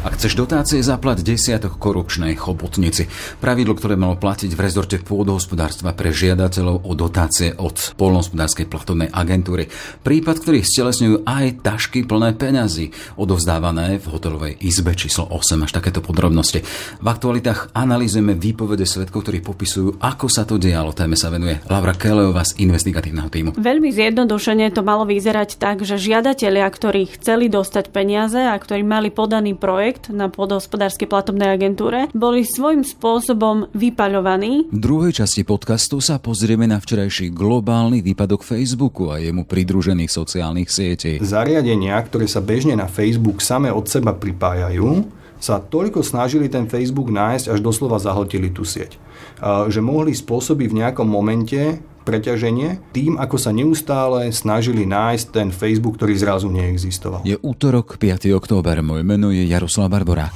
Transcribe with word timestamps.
Ak 0.00 0.16
chceš 0.16 0.32
dotácie, 0.32 0.80
zaplať 0.80 1.20
desiatok 1.20 1.76
korupčnej 1.76 2.32
chobotnici. 2.32 3.04
Pravidlo, 3.36 3.76
ktoré 3.76 4.00
malo 4.00 4.16
platiť 4.16 4.56
v 4.56 4.64
rezorte 4.64 4.96
pôdohospodárstva 4.96 5.92
pre 5.92 6.08
žiadateľov 6.08 6.88
o 6.88 6.92
dotácie 6.96 7.52
od 7.52 7.76
polnohospodárskej 8.00 8.64
platovnej 8.64 9.12
agentúry. 9.12 9.68
Prípad, 10.00 10.40
ktorý 10.40 10.64
stelesňujú 10.64 11.28
aj 11.28 11.60
tašky 11.60 12.08
plné 12.08 12.32
peňazí, 12.32 12.96
odovzdávané 13.20 14.00
v 14.00 14.06
hotelovej 14.08 14.52
izbe 14.64 14.96
číslo 14.96 15.28
8, 15.28 15.68
až 15.68 15.76
takéto 15.76 16.00
podrobnosti. 16.00 16.64
V 16.96 17.04
aktualitách 17.04 17.76
analýzujeme 17.76 18.32
výpovede 18.32 18.88
svetkov, 18.88 19.28
ktorí 19.28 19.44
popisujú, 19.44 20.00
ako 20.00 20.32
sa 20.32 20.48
to 20.48 20.56
dialo. 20.56 20.96
Téme 20.96 21.12
sa 21.12 21.28
venuje 21.28 21.60
Laura 21.68 21.92
Kelleová 21.92 22.48
z 22.48 22.56
investigatívneho 22.64 23.28
týmu. 23.28 23.52
Veľmi 23.60 23.92
zjednodušene 23.92 24.72
to 24.72 24.80
malo 24.80 25.04
vyzerať 25.04 25.60
tak, 25.60 25.84
že 25.84 26.00
žiadatelia, 26.00 26.64
ktorí 26.72 27.20
chceli 27.20 27.52
dostať 27.52 27.92
peniaze 27.92 28.40
a 28.40 28.56
ktorí 28.56 28.80
mali 28.80 29.12
podaný 29.12 29.52
projekt, 29.52 29.89
projekt 29.90 30.14
na 30.14 30.30
pôdohospodárskej 30.30 31.10
platobnej 31.10 31.50
agentúre, 31.50 32.06
boli 32.14 32.46
svojím 32.46 32.86
spôsobom 32.86 33.74
vypaľovaní. 33.74 34.70
V 34.70 34.78
druhej 34.78 35.18
časti 35.18 35.42
podcastu 35.42 35.98
sa 35.98 36.22
pozrieme 36.22 36.62
na 36.70 36.78
včerajší 36.78 37.34
globálny 37.34 37.98
výpadok 37.98 38.46
Facebooku 38.46 39.10
a 39.10 39.18
jemu 39.18 39.42
pridružených 39.42 40.06
sociálnych 40.06 40.70
sietí. 40.70 41.18
Zariadenia, 41.18 41.98
ktoré 42.06 42.30
sa 42.30 42.38
bežne 42.38 42.78
na 42.78 42.86
Facebook 42.86 43.42
same 43.42 43.66
od 43.66 43.90
seba 43.90 44.14
pripájajú, 44.14 45.10
sa 45.42 45.58
toľko 45.58 46.06
snažili 46.06 46.46
ten 46.46 46.70
Facebook 46.70 47.10
nájsť, 47.10 47.50
až 47.50 47.58
doslova 47.58 47.98
zahltili 47.98 48.54
tú 48.54 48.62
sieť. 48.62 48.94
Že 49.42 49.82
mohli 49.82 50.14
spôsobiť 50.14 50.68
v 50.70 50.78
nejakom 50.86 51.08
momente 51.10 51.82
preťaženie 52.02 52.92
tým, 52.92 53.20
ako 53.20 53.36
sa 53.36 53.50
neustále 53.52 54.32
snažili 54.32 54.88
nájsť 54.88 55.26
ten 55.30 55.48
Facebook, 55.52 56.00
ktorý 56.00 56.16
zrazu 56.16 56.48
neexistoval. 56.48 57.22
Je 57.22 57.36
útorok, 57.40 58.00
5. 58.00 58.32
október. 58.34 58.80
Moje 58.80 59.04
meno 59.04 59.30
je 59.30 59.44
Jaroslav 59.46 59.92
Barborák. 59.92 60.34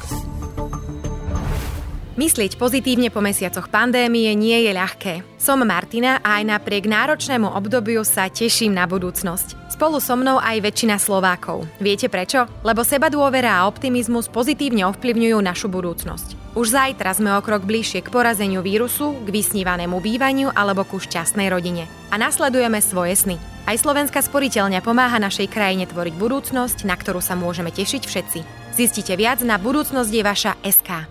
Myslieť 2.15 2.55
pozitívne 2.55 3.11
po 3.11 3.19
mesiacoch 3.19 3.67
pandémie 3.67 4.31
nie 4.39 4.55
je 4.63 4.71
ľahké. 4.71 5.15
Som 5.35 5.67
Martina 5.67 6.23
a 6.23 6.39
aj 6.39 6.47
napriek 6.47 6.87
náročnému 6.87 7.51
obdobiu 7.51 8.07
sa 8.07 8.31
teším 8.31 8.71
na 8.71 8.87
budúcnosť. 8.87 9.64
Spolu 9.75 9.99
so 9.99 10.15
mnou 10.15 10.39
aj 10.39 10.63
väčšina 10.63 11.03
Slovákov. 11.03 11.67
Viete 11.83 12.07
prečo? 12.07 12.47
Lebo 12.63 12.87
seba 12.87 13.11
dôvera 13.11 13.59
a 13.59 13.67
optimizmus 13.67 14.31
pozitívne 14.31 14.87
ovplyvňujú 14.87 15.35
našu 15.43 15.67
budúcnosť. 15.67 16.55
Už 16.55 16.79
zajtra 16.79 17.11
sme 17.11 17.35
o 17.35 17.43
krok 17.43 17.67
bližšie 17.67 18.07
k 18.07 18.13
porazeniu 18.15 18.63
vírusu, 18.63 19.19
k 19.27 19.35
vysnívanému 19.35 19.99
bývaniu 19.99 20.55
alebo 20.55 20.87
ku 20.87 21.03
šťastnej 21.03 21.51
rodine. 21.51 21.91
A 22.15 22.23
nasledujeme 22.23 22.79
svoje 22.79 23.19
sny. 23.19 23.37
Aj 23.67 23.75
Slovenská 23.75 24.23
sporiteľňa 24.23 24.79
pomáha 24.79 25.19
našej 25.19 25.51
krajine 25.51 25.91
tvoriť 25.91 26.15
budúcnosť, 26.23 26.87
na 26.87 26.95
ktorú 26.95 27.19
sa 27.19 27.35
môžeme 27.35 27.75
tešiť 27.75 28.03
všetci. 28.07 28.41
Zistite 28.79 29.19
viac 29.19 29.43
na 29.43 29.59
budúcnosť 29.59 30.11
je 30.15 30.23
vaša 30.23 30.53
SK. 30.63 31.11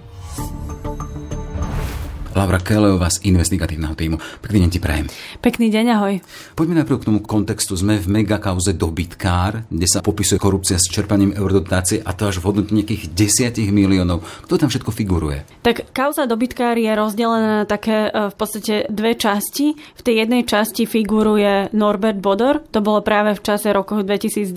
Laura 2.34 2.58
Keleová 2.58 3.14
z 3.14 3.22
investigatívneho 3.30 3.94
týmu. 3.94 4.17
Pekný 4.42 4.66
deň 4.66 4.70
ti 4.73 4.81
prajem. 4.81 5.06
Pekný 5.38 5.70
deň, 5.70 5.86
ahoj. 5.94 6.14
Poďme 6.58 6.81
najprv 6.81 6.98
k 6.98 7.08
tomu 7.08 7.20
kontextu. 7.22 7.78
Sme 7.78 8.02
v 8.02 8.09
megakauze 8.09 8.73
dobytkár, 8.73 9.70
kde 9.70 9.88
sa 9.88 10.02
popisuje 10.02 10.42
korupcia 10.42 10.81
s 10.81 10.89
čerpaním 10.89 11.38
eurodotácie 11.38 12.02
a 12.02 12.11
to 12.17 12.26
až 12.26 12.42
v 12.42 12.48
hodnote 12.50 12.73
nejakých 12.73 13.14
desiatich 13.14 13.70
miliónov. 13.70 14.26
Kto 14.50 14.58
tam 14.58 14.70
všetko 14.73 14.89
figuruje? 14.89 15.45
Tak 15.61 15.94
kauza 15.94 16.26
dobytkár 16.26 16.81
je 16.81 16.89
rozdelená 16.89 17.61
na 17.61 17.66
také 17.70 18.09
e, 18.09 18.34
v 18.34 18.36
podstate 18.36 18.89
dve 18.89 19.14
časti. 19.14 19.78
V 19.78 20.02
tej 20.02 20.26
jednej 20.26 20.44
časti 20.44 20.89
figuruje 20.89 21.70
Norbert 21.78 22.17
Bodor. 22.17 22.66
To 22.73 22.81
bolo 22.81 23.06
práve 23.06 23.38
v 23.38 23.42
čase 23.45 23.70
rokov 23.70 24.09
2012 24.09 24.50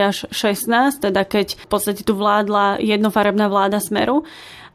až 0.00 0.24
16, 0.32 1.04
teda 1.04 1.28
keď 1.28 1.60
v 1.60 1.68
podstate 1.68 2.02
tu 2.08 2.16
vládla 2.16 2.80
jednofarebná 2.80 3.52
vláda 3.52 3.84
Smeru. 3.84 4.24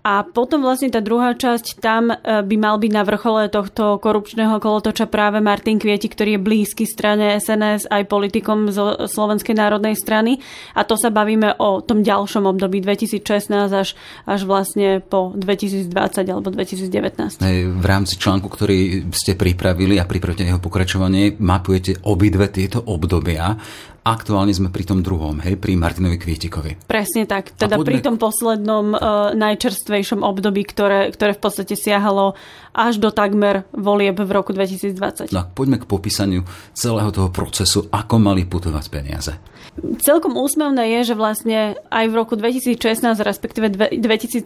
A 0.04 0.28
potom 0.28 0.60
vlastne 0.60 0.92
tá 0.92 1.00
druhá 1.00 1.32
časť, 1.32 1.80
tam 1.80 2.12
e, 2.12 2.16
by 2.20 2.56
mal 2.60 2.76
byť 2.76 2.92
na 2.92 3.08
vrchole 3.08 3.48
tohto 3.48 4.04
korupčného 4.04 4.60
kolotoča 4.60 5.08
práve 5.08 5.40
Martin 5.40 5.80
Kvieti, 5.80 6.12
ktorý 6.12 6.36
je 6.36 6.42
blízky 6.44 6.84
strane 6.84 7.40
SNS 7.40 7.88
aj 7.88 8.12
politikom 8.12 8.68
zo 8.68 9.08
Slovenskej 9.08 9.56
národnej 9.56 9.96
strany. 9.96 10.44
A 10.76 10.84
to 10.84 11.00
sa 11.00 11.08
bavíme 11.08 11.56
o 11.56 11.80
tom 11.80 12.04
ďalšom 12.04 12.44
období 12.52 12.84
2016 12.84 13.48
až, 13.72 13.96
až 14.28 14.42
vlastne 14.44 15.00
po 15.00 15.32
2020 15.40 15.88
alebo 16.28 16.52
2019. 16.52 17.40
V 17.72 17.86
rámci 17.88 18.20
článku, 18.20 18.52
ktorý 18.52 19.08
ste 19.16 19.40
pripravili 19.40 20.04
a 20.04 20.04
pripravíte 20.04 20.44
jeho 20.44 20.60
pokračovanie, 20.60 21.40
mapujete 21.40 22.04
obidve 22.04 22.52
tieto 22.52 22.84
obdobia 22.84 23.56
Aktuálne 24.04 24.52
sme 24.52 24.68
pri 24.68 24.84
tom 24.84 25.00
druhom, 25.00 25.40
hej, 25.40 25.56
pri 25.56 25.80
Martinovi 25.80 26.20
Kvietikovi. 26.20 26.76
Presne 26.92 27.24
tak, 27.24 27.56
teda 27.56 27.80
poďme... 27.80 27.88
pri 27.88 27.98
tom 28.04 28.16
poslednom 28.20 28.92
uh, 28.92 29.32
najčerstvejšom 29.32 30.28
období, 30.28 30.68
ktoré, 30.68 31.08
ktoré 31.16 31.32
v 31.32 31.40
podstate 31.40 31.80
siahalo 31.80 32.36
až 32.76 33.00
do 33.00 33.16
takmer 33.16 33.64
volieb 33.72 34.20
v 34.20 34.28
roku 34.28 34.52
2020. 34.52 35.32
No, 35.32 35.48
poďme 35.56 35.80
k 35.80 35.88
popísaniu 35.88 36.44
celého 36.76 37.16
toho 37.16 37.32
procesu, 37.32 37.88
ako 37.88 38.20
mali 38.20 38.44
putovať 38.44 38.86
peniaze. 38.92 39.40
Celkom 39.74 40.38
úsmevné 40.38 41.02
je, 41.02 41.14
že 41.14 41.16
vlastne 41.18 41.74
aj 41.90 42.06
v 42.06 42.14
roku 42.14 42.38
2016, 42.38 42.78
respektíve 43.26 43.74
2017, 43.74 44.46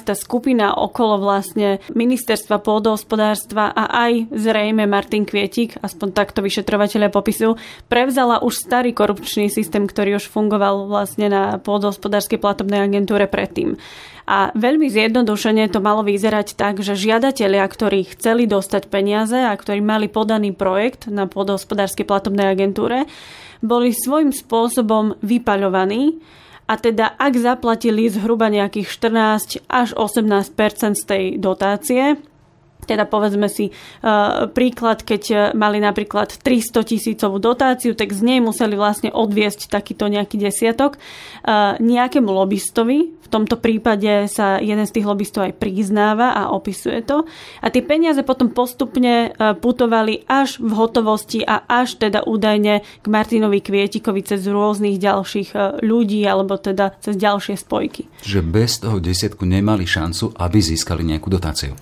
tá 0.00 0.14
skupina 0.16 0.72
okolo 0.72 1.20
vlastne 1.20 1.76
ministerstva 1.92 2.56
pôdohospodárstva 2.64 3.68
a 3.68 4.08
aj 4.08 4.32
zrejme 4.32 4.88
Martin 4.88 5.28
Kvietik, 5.28 5.76
aspoň 5.76 6.08
takto 6.16 6.40
vyšetrovateľe 6.40 7.12
popisujú, 7.12 7.60
prevzala 7.92 8.40
už 8.40 8.64
starý 8.64 8.96
korupčný 8.96 9.52
systém, 9.52 9.84
ktorý 9.84 10.16
už 10.16 10.32
fungoval 10.32 10.88
vlastne 10.88 11.28
na 11.28 11.60
pôdohospodárskej 11.60 12.40
platobnej 12.40 12.80
agentúre 12.80 13.28
predtým. 13.28 13.76
A 14.24 14.54
veľmi 14.56 14.88
zjednodušene 14.88 15.68
to 15.68 15.84
malo 15.84 16.00
vyzerať 16.00 16.56
tak, 16.56 16.80
že 16.80 16.96
žiadatelia, 16.96 17.66
ktorí 17.68 18.08
chceli 18.16 18.48
dostať 18.48 18.88
peniaze 18.88 19.36
a 19.36 19.52
ktorí 19.52 19.84
mali 19.84 20.08
podaný 20.08 20.56
projekt 20.56 21.12
na 21.12 21.28
pôdohospodárskej 21.28 22.08
platobnej 22.08 22.48
agentúre, 22.48 23.04
boli 23.62 23.94
svojím 23.94 24.34
spôsobom 24.34 25.16
vypaľovaní 25.22 26.18
a 26.66 26.74
teda 26.78 27.14
ak 27.18 27.32
zaplatili 27.38 28.10
zhruba 28.10 28.50
nejakých 28.50 28.88
14 28.90 29.66
až 29.70 29.88
18 29.94 30.98
z 30.98 31.02
tej 31.06 31.24
dotácie, 31.38 32.18
teda 32.84 33.06
povedzme 33.06 33.46
si 33.46 33.70
uh, 33.70 34.50
príklad, 34.50 35.06
keď 35.06 35.54
mali 35.54 35.78
napríklad 35.78 36.34
300 36.40 36.82
tisícovú 36.82 37.38
dotáciu, 37.38 37.94
tak 37.94 38.10
z 38.12 38.22
nej 38.22 38.38
museli 38.42 38.74
vlastne 38.74 39.10
odviesť 39.14 39.70
takýto 39.70 40.10
nejaký 40.10 40.38
desiatok 40.38 40.98
uh, 40.98 41.78
nejakému 41.78 42.28
lobbystovi. 42.28 43.22
V 43.22 43.28
tomto 43.30 43.56
prípade 43.56 44.28
sa 44.28 44.60
jeden 44.60 44.84
z 44.84 44.92
tých 44.92 45.08
lobbystov 45.08 45.48
aj 45.48 45.56
priznáva 45.56 46.36
a 46.36 46.52
opisuje 46.52 47.00
to. 47.00 47.24
A 47.64 47.72
tie 47.72 47.80
peniaze 47.80 48.20
potom 48.20 48.52
postupne 48.52 49.32
putovali 49.56 50.28
až 50.28 50.60
v 50.60 50.68
hotovosti 50.76 51.40
a 51.40 51.64
až 51.64 51.96
teda 51.96 52.28
údajne 52.28 52.84
k 52.84 53.06
Martinovi 53.08 53.64
Kvietikovi 53.64 54.20
cez 54.20 54.44
rôznych 54.44 55.00
ďalších 55.00 55.80
ľudí 55.80 56.20
alebo 56.28 56.60
teda 56.60 56.92
cez 57.00 57.16
ďalšie 57.16 57.56
spojky. 57.56 58.04
Že 58.20 58.40
bez 58.44 58.84
toho 58.84 59.00
desiatku 59.00 59.48
nemali 59.48 59.88
šancu, 59.88 60.36
aby 60.36 60.58
získali 60.60 61.00
nejakú 61.00 61.32
dotáciu. 61.32 61.72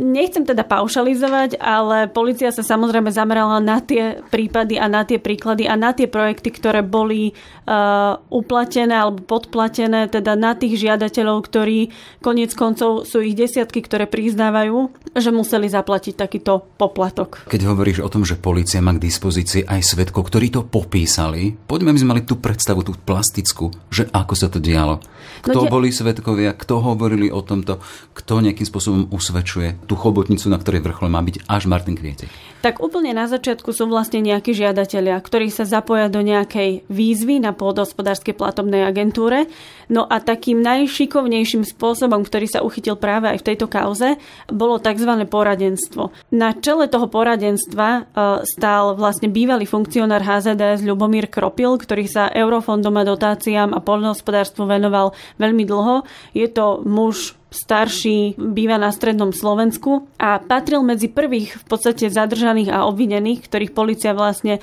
Nechcem 0.00 0.48
teda 0.48 0.64
paušalizovať, 0.64 1.60
ale 1.60 2.08
policia 2.08 2.48
sa 2.48 2.64
samozrejme 2.64 3.12
zamerala 3.12 3.60
na 3.60 3.84
tie 3.84 4.24
prípady 4.32 4.80
a 4.80 4.88
na 4.88 5.04
tie 5.04 5.20
príklady 5.20 5.68
a 5.68 5.76
na 5.76 5.92
tie 5.92 6.08
projekty, 6.08 6.48
ktoré 6.48 6.80
boli 6.80 7.36
uh, 7.68 8.16
uplatené 8.32 8.96
alebo 8.96 9.20
podplatené, 9.20 10.08
teda 10.08 10.32
na 10.32 10.56
tých 10.56 10.80
žiadateľov, 10.80 11.44
ktorí 11.44 11.92
konec 12.24 12.56
koncov 12.56 13.04
sú 13.04 13.20
ich 13.20 13.36
desiatky, 13.36 13.84
ktoré 13.84 14.08
priznávajú, 14.08 14.88
že 15.12 15.28
museli 15.28 15.68
zaplatiť 15.68 16.14
takýto 16.16 16.64
poplatok. 16.80 17.44
Keď 17.52 17.60
hovoríš 17.68 18.00
o 18.00 18.08
tom, 18.08 18.24
že 18.24 18.40
policia 18.40 18.80
má 18.80 18.96
k 18.96 19.04
dispozícii 19.04 19.68
aj 19.68 19.84
svetkov, 19.84 20.32
ktorí 20.32 20.48
to 20.48 20.64
popísali, 20.64 21.52
poďme 21.52 21.92
by 21.92 21.98
sme 22.00 22.12
mali 22.16 22.22
tú 22.24 22.40
predstavu, 22.40 22.80
tú 22.80 22.96
plastickú, 22.96 23.68
že 23.92 24.08
ako 24.08 24.34
sa 24.38 24.48
to 24.48 24.56
dialo. 24.56 25.04
Kto 25.42 25.66
no, 25.66 25.70
boli 25.70 25.92
svetkovia, 25.92 26.54
kto 26.54 26.80
hovorili 26.80 27.28
o 27.28 27.42
tomto, 27.42 27.82
kto 28.14 28.40
nejakým 28.40 28.66
spôsobom 28.66 29.02
usvedčuje 29.10 29.81
tú 29.84 29.98
chobotnicu, 29.98 30.46
na 30.48 30.58
ktorej 30.58 30.82
vrchole 30.82 31.10
má 31.10 31.20
byť 31.20 31.46
až 31.50 31.66
Martin 31.66 31.98
Kvietek? 31.98 32.30
Tak 32.62 32.78
úplne 32.78 33.10
na 33.10 33.26
začiatku 33.26 33.74
sú 33.74 33.90
vlastne 33.90 34.22
nejakí 34.22 34.54
žiadatelia, 34.54 35.18
ktorí 35.18 35.50
sa 35.50 35.66
zapoja 35.66 36.06
do 36.06 36.22
nejakej 36.22 36.86
výzvy 36.86 37.42
na 37.42 37.50
pôdohospodárskej 37.50 38.38
platobnej 38.38 38.86
agentúre. 38.86 39.50
No 39.90 40.06
a 40.06 40.22
takým 40.22 40.62
najšikovnejším 40.62 41.66
spôsobom, 41.66 42.22
ktorý 42.22 42.46
sa 42.46 42.62
uchytil 42.62 42.94
práve 42.94 43.34
aj 43.34 43.42
v 43.42 43.46
tejto 43.50 43.66
kauze, 43.66 44.14
bolo 44.46 44.78
tzv. 44.78 45.10
poradenstvo. 45.26 46.14
Na 46.30 46.54
čele 46.54 46.86
toho 46.86 47.10
poradenstva 47.10 47.88
e, 47.90 48.00
stál 48.46 48.94
vlastne 48.94 49.26
bývalý 49.26 49.66
funkcionár 49.66 50.22
HZDS 50.22 50.86
Ľubomír 50.86 51.26
Kropil, 51.26 51.74
ktorý 51.82 52.06
sa 52.06 52.30
eurofondom 52.30 52.94
a 52.94 53.02
dotáciám 53.02 53.74
a 53.74 53.82
poľnohospodárstvu 53.82 54.70
venoval 54.70 55.18
veľmi 55.42 55.66
dlho. 55.66 56.06
Je 56.30 56.46
to 56.46 56.78
muž 56.86 57.41
starší, 57.52 58.40
býva 58.40 58.80
na 58.80 58.88
strednom 58.90 59.30
Slovensku 59.30 60.08
a 60.16 60.40
patril 60.40 60.80
medzi 60.80 61.12
prvých 61.12 61.60
v 61.60 61.64
podstate 61.68 62.08
zadržaných 62.08 62.72
a 62.72 62.88
obvinených, 62.88 63.44
ktorých 63.44 63.76
policia 63.76 64.16
vlastne 64.16 64.58
e, 64.58 64.60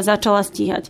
začala 0.00 0.40
stíhať. 0.40 0.88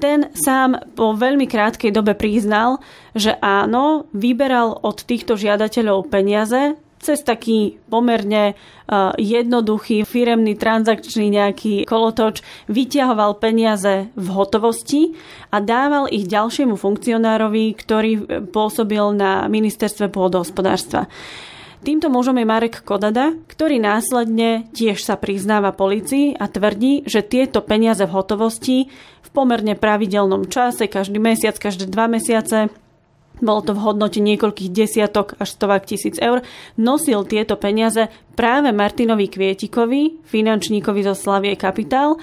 Ten 0.00 0.32
sám 0.32 0.96
po 0.96 1.12
veľmi 1.12 1.44
krátkej 1.44 1.92
dobe 1.92 2.16
priznal, 2.16 2.80
že 3.12 3.36
áno, 3.44 4.08
vyberal 4.16 4.80
od 4.80 5.04
týchto 5.04 5.36
žiadateľov 5.36 6.08
peniaze, 6.08 6.80
cez 7.02 7.26
taký 7.26 7.82
pomerne 7.90 8.54
uh, 8.54 9.10
jednoduchý 9.18 10.06
firemný 10.06 10.54
transakčný 10.54 11.34
nejaký 11.34 11.82
kolotoč 11.82 12.46
vyťahoval 12.70 13.42
peniaze 13.42 14.08
v 14.14 14.26
hotovosti 14.30 15.18
a 15.50 15.58
dával 15.58 16.06
ich 16.06 16.30
ďalšiemu 16.30 16.78
funkcionárovi, 16.78 17.74
ktorý 17.74 18.12
e, 18.14 18.22
pôsobil 18.48 19.02
na 19.12 19.50
ministerstve 19.50 20.08
pôdohospodárstva. 20.08 21.10
Týmto 21.82 22.06
mužom 22.14 22.38
je 22.38 22.46
Marek 22.46 22.86
Kodada, 22.86 23.34
ktorý 23.50 23.82
následne 23.82 24.70
tiež 24.70 25.02
sa 25.02 25.18
priznáva 25.18 25.74
policii 25.74 26.38
a 26.38 26.46
tvrdí, 26.46 27.02
že 27.10 27.26
tieto 27.26 27.58
peniaze 27.58 28.06
v 28.06 28.14
hotovosti 28.14 28.86
v 29.18 29.28
pomerne 29.34 29.74
pravidelnom 29.74 30.46
čase, 30.46 30.86
každý 30.86 31.18
mesiac, 31.18 31.58
každé 31.58 31.90
dva 31.90 32.06
mesiace, 32.06 32.70
bolo 33.42 33.60
to 33.66 33.74
v 33.74 33.82
hodnote 33.82 34.22
niekoľkých 34.22 34.70
desiatok 34.70 35.34
až 35.42 35.58
stovák 35.58 35.82
tisíc 35.82 36.16
eur, 36.22 36.46
nosil 36.78 37.26
tieto 37.26 37.58
peniaze 37.58 38.06
práve 38.38 38.70
Martinovi 38.70 39.26
Kvietikovi, 39.26 40.22
finančníkovi 40.22 41.00
zo 41.02 41.18
Slavie 41.18 41.58
Kapitál 41.58 42.16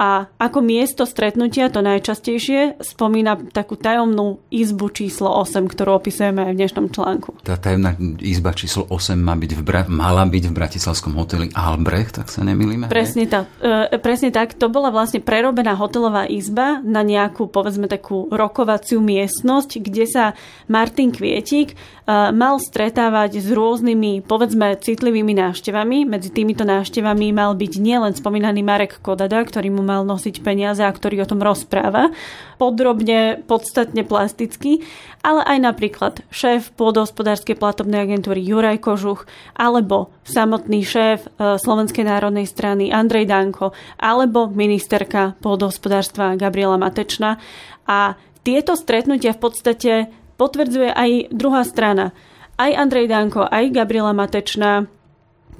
a 0.00 0.32
ako 0.40 0.64
miesto 0.64 1.04
stretnutia 1.04 1.68
to 1.68 1.84
najčastejšie 1.84 2.80
spomína 2.80 3.36
takú 3.52 3.76
tajomnú 3.76 4.40
izbu 4.48 4.88
číslo 4.88 5.28
8, 5.28 5.68
ktorú 5.68 6.00
opisujeme 6.00 6.48
aj 6.48 6.52
v 6.56 6.58
dnešnom 6.64 6.86
článku. 6.88 7.36
Tá 7.44 7.60
tajomná 7.60 7.92
izba 8.24 8.56
číslo 8.56 8.88
8 8.88 9.20
má 9.20 9.36
byť 9.36 9.52
v 9.52 9.62
Bra- 9.62 9.92
mala 9.92 10.24
byť 10.24 10.48
v 10.48 10.56
bratislavskom 10.56 11.12
hoteli 11.20 11.52
Albrecht, 11.52 12.16
tak 12.16 12.32
sa 12.32 12.40
nemýlime? 12.40 12.88
Presne, 12.88 13.28
tá, 13.28 13.44
e, 13.60 14.00
presne 14.00 14.32
tak. 14.32 14.56
To 14.56 14.72
bola 14.72 14.88
vlastne 14.88 15.20
prerobená 15.20 15.76
hotelová 15.76 16.24
izba 16.24 16.80
na 16.80 17.04
nejakú, 17.04 17.52
povedzme, 17.52 17.84
takú 17.84 18.24
rokovaciu 18.32 19.04
miestnosť, 19.04 19.84
kde 19.84 20.04
sa 20.08 20.24
Martin 20.64 21.12
Kvietik 21.12 21.76
mal 22.10 22.58
stretávať 22.58 23.38
s 23.38 23.48
rôznymi, 23.54 24.26
povedzme, 24.26 24.74
citlivými 24.74 25.30
návštevami. 25.36 26.08
Medzi 26.10 26.34
týmito 26.34 26.66
návštevami 26.66 27.30
mal 27.30 27.54
byť 27.54 27.72
nielen 27.78 28.18
spomínaný 28.18 28.66
Marek 28.66 28.98
Kodada, 28.98 29.38
ktorý 29.38 29.70
mu 29.70 29.86
mal 29.86 30.02
nosiť 30.02 30.42
peniaze 30.42 30.82
a 30.82 30.90
ktorý 30.90 31.22
o 31.22 31.30
tom 31.30 31.38
rozpráva. 31.38 32.10
Podrobne, 32.58 33.40
podstatne 33.46 34.02
plasticky, 34.02 34.82
ale 35.22 35.46
aj 35.46 35.58
napríklad 35.62 36.14
šéf 36.34 36.74
pôdohospodárskej 36.74 37.54
platobnej 37.54 38.02
agentúry 38.02 38.42
Juraj 38.42 38.82
Kožuch, 38.82 39.28
alebo 39.54 40.10
samotný 40.26 40.82
šéf 40.82 41.24
e, 41.24 41.56
Slovenskej 41.62 42.04
národnej 42.04 42.44
strany 42.50 42.90
Andrej 42.90 43.30
Danko, 43.30 43.70
alebo 43.96 44.50
ministerka 44.50 45.38
pôdohospodárstva 45.38 46.34
Gabriela 46.34 46.76
Matečna. 46.76 47.38
A 47.86 48.18
tieto 48.40 48.74
stretnutia 48.74 49.36
v 49.36 49.40
podstate 49.40 49.92
potvrdzuje 50.40 50.96
aj 50.96 51.36
druhá 51.36 51.60
strana. 51.68 52.16
Aj 52.56 52.72
Andrej 52.72 53.12
Danko, 53.12 53.44
aj 53.44 53.76
Gabriela 53.76 54.16
Matečna 54.16 54.88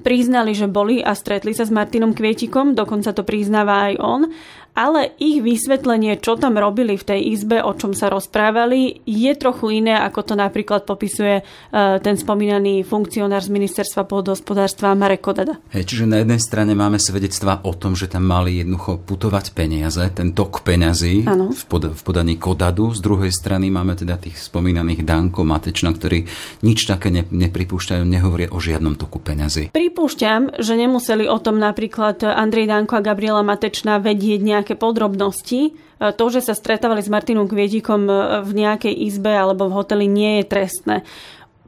priznali, 0.00 0.56
že 0.56 0.64
boli 0.64 1.04
a 1.04 1.12
stretli 1.12 1.52
sa 1.52 1.68
s 1.68 1.72
Martinom 1.72 2.16
Kvietikom, 2.16 2.72
dokonca 2.72 3.12
to 3.12 3.20
priznáva 3.20 3.92
aj 3.92 3.94
on 4.00 4.20
ale 4.74 5.12
ich 5.18 5.42
vysvetlenie, 5.42 6.18
čo 6.22 6.38
tam 6.38 6.56
robili 6.56 6.94
v 6.96 7.04
tej 7.04 7.20
izbe, 7.34 7.60
o 7.60 7.72
čom 7.74 7.92
sa 7.92 8.08
rozprávali, 8.08 9.02
je 9.04 9.32
trochu 9.34 9.82
iné, 9.82 9.98
ako 9.98 10.32
to 10.32 10.34
napríklad 10.38 10.86
popisuje 10.86 11.40
e, 11.40 11.42
ten 12.00 12.16
spomínaný 12.16 12.86
funkcionár 12.86 13.42
z 13.44 13.50
ministerstva 13.50 14.06
pôdohospodárstva 14.06 14.94
Marek 14.94 15.22
Kodada. 15.24 15.58
Hej, 15.74 15.90
čiže 15.90 16.04
na 16.08 16.22
jednej 16.22 16.40
strane 16.40 16.72
máme 16.72 16.96
svedectva 16.96 17.60
o 17.66 17.72
tom, 17.74 17.98
že 17.98 18.08
tam 18.08 18.24
mali 18.26 18.62
jednoducho 18.62 19.02
putovať 19.04 19.52
peniaze, 19.52 20.02
ten 20.14 20.32
tok 20.32 20.62
peňazí 20.62 21.26
v, 21.26 21.62
pod, 21.68 21.92
v 21.92 22.00
podaní 22.00 22.38
Kodadu. 22.40 22.94
Z 22.94 23.00
druhej 23.02 23.32
strany 23.34 23.68
máme 23.68 23.98
teda 23.98 24.16
tých 24.16 24.38
spomínaných 24.38 25.02
Danko, 25.04 25.42
Matečna, 25.42 25.92
ktorí 25.92 26.24
nič 26.62 26.86
také 26.86 27.12
ne, 27.12 27.26
nepripúšťajú, 27.26 28.02
nehovoria 28.06 28.48
o 28.54 28.58
žiadnom 28.58 28.96
toku 28.96 29.20
peňazí. 29.20 29.74
Pripúšťam, 29.74 30.60
že 30.62 30.74
nemuseli 30.78 31.26
o 31.26 31.38
tom 31.42 31.58
napríklad 31.60 32.22
Andrej 32.24 32.70
Danko 32.70 32.96
a 32.98 33.04
Gabriela 33.04 33.42
Matečna 33.44 33.98
vedieť 34.00 34.40
nejaké 34.60 34.76
podrobnosti. 34.76 35.72
E, 35.72 35.72
to, 36.12 36.24
že 36.28 36.44
sa 36.44 36.52
stretávali 36.52 37.00
s 37.00 37.08
Martinom 37.08 37.48
Kvietikom 37.48 38.04
e, 38.06 38.14
v 38.44 38.50
nejakej 38.52 38.92
izbe 38.92 39.32
alebo 39.32 39.72
v 39.72 39.76
hoteli, 39.80 40.06
nie 40.06 40.40
je 40.40 40.44
trestné. 40.44 40.96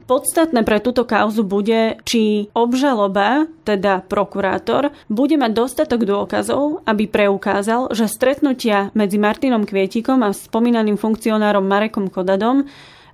Podstatné 0.03 0.67
pre 0.67 0.83
túto 0.83 1.09
kauzu 1.09 1.47
bude, 1.47 1.97
či 2.05 2.53
obžaloba, 2.53 3.49
teda 3.65 4.05
prokurátor, 4.05 4.93
bude 5.09 5.39
mať 5.41 5.53
dostatok 5.57 6.05
dôkazov, 6.05 6.85
aby 6.85 7.09
preukázal, 7.09 7.95
že 7.97 8.11
stretnutia 8.11 8.93
medzi 8.93 9.17
Martinom 9.17 9.65
Kvietikom 9.65 10.21
a 10.27 10.35
spomínaným 10.35 10.99
funkcionárom 10.99 11.65
Marekom 11.65 12.11
Kodadom 12.13 12.67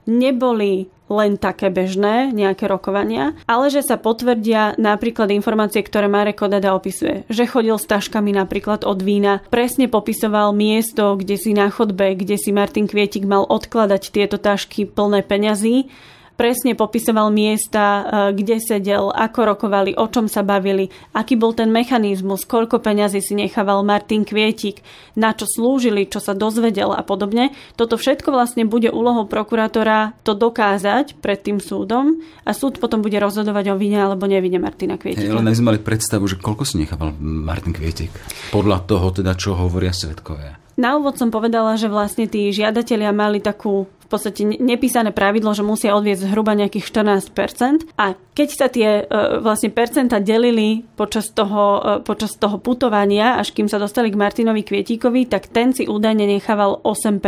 neboli 0.08 0.88
len 1.08 1.40
také 1.40 1.72
bežné 1.72 2.30
nejaké 2.30 2.68
rokovania, 2.68 3.36
ale 3.48 3.72
že 3.72 3.84
sa 3.84 3.96
potvrdia 3.96 4.76
napríklad 4.76 5.32
informácie, 5.32 5.80
ktoré 5.84 6.06
Marek 6.06 6.40
Kodada 6.40 6.76
opisuje. 6.76 7.24
Že 7.32 7.44
chodil 7.48 7.76
s 7.80 7.88
taškami 7.88 8.32
napríklad 8.36 8.84
od 8.84 9.00
vína, 9.00 9.42
presne 9.48 9.88
popisoval 9.90 10.54
miesto, 10.54 11.16
kde 11.16 11.36
si 11.40 11.56
na 11.56 11.72
chodbe, 11.72 12.14
kde 12.14 12.36
si 12.38 12.52
Martin 12.54 12.86
Kvietik 12.86 13.24
mal 13.26 13.48
odkladať 13.48 14.12
tieto 14.12 14.36
tašky 14.38 14.86
plné 14.86 15.24
peňazí 15.24 15.90
presne 16.38 16.78
popisoval 16.78 17.34
miesta, 17.34 17.82
e, 17.82 18.02
kde 18.38 18.62
sedel, 18.62 19.10
ako 19.10 19.58
rokovali, 19.58 19.98
o 19.98 20.06
čom 20.06 20.30
sa 20.30 20.46
bavili, 20.46 20.86
aký 21.10 21.34
bol 21.34 21.50
ten 21.50 21.74
mechanizmus, 21.74 22.46
koľko 22.46 22.78
peňazí 22.78 23.18
si 23.18 23.34
nechával 23.34 23.82
Martin 23.82 24.22
Kvietik, 24.22 24.86
na 25.18 25.34
čo 25.34 25.50
slúžili, 25.50 26.06
čo 26.06 26.22
sa 26.22 26.38
dozvedel 26.38 26.94
a 26.94 27.02
podobne. 27.02 27.50
Toto 27.74 27.98
všetko 27.98 28.30
vlastne 28.30 28.62
bude 28.62 28.94
úlohou 28.94 29.26
prokurátora 29.26 30.14
to 30.22 30.38
dokázať 30.38 31.18
pred 31.18 31.42
tým 31.42 31.58
súdom 31.58 32.22
a 32.46 32.54
súd 32.54 32.78
potom 32.78 33.02
bude 33.02 33.18
rozhodovať 33.18 33.74
o 33.74 33.76
vine 33.76 33.98
alebo 33.98 34.30
nevine 34.30 34.62
Martina 34.62 34.94
Kvietika. 34.94 35.26
Hey, 35.26 35.34
ale 35.34 35.50
sme 35.58 35.74
mali 35.74 35.80
predstavu, 35.82 36.30
že 36.30 36.38
koľko 36.38 36.62
si 36.62 36.78
nechával 36.78 37.18
Martin 37.18 37.74
Kvietik? 37.74 38.14
Podľa 38.54 38.86
toho 38.86 39.10
teda, 39.10 39.34
čo 39.34 39.58
hovoria 39.58 39.90
svetkovia. 39.90 40.54
Na 40.78 40.94
úvod 40.94 41.18
som 41.18 41.34
povedala, 41.34 41.74
že 41.74 41.90
vlastne 41.90 42.30
tí 42.30 42.54
žiadatelia 42.54 43.10
mali 43.10 43.42
takú 43.42 43.90
v 44.08 44.16
podstate 44.16 44.40
nepísané 44.40 45.12
pravidlo, 45.12 45.52
že 45.52 45.60
musia 45.60 45.92
odviesť 45.92 46.32
zhruba 46.32 46.56
nejakých 46.56 46.88
14%. 46.88 47.92
A 48.00 48.16
keď 48.32 48.48
sa 48.48 48.72
tie 48.72 49.04
e, 49.04 49.12
vlastne 49.44 49.68
percenta 49.68 50.16
delili 50.16 50.80
počas 50.96 51.28
toho, 51.28 51.64
e, 51.76 51.80
počas 52.00 52.32
toho 52.40 52.56
putovania, 52.56 53.36
až 53.36 53.52
kým 53.52 53.68
sa 53.68 53.76
dostali 53.76 54.08
k 54.08 54.16
Martinovi 54.16 54.64
Kvietíkovi, 54.64 55.28
tak 55.28 55.52
ten 55.52 55.76
si 55.76 55.84
údajne 55.84 56.24
nechával 56.24 56.80
8%. 56.88 57.20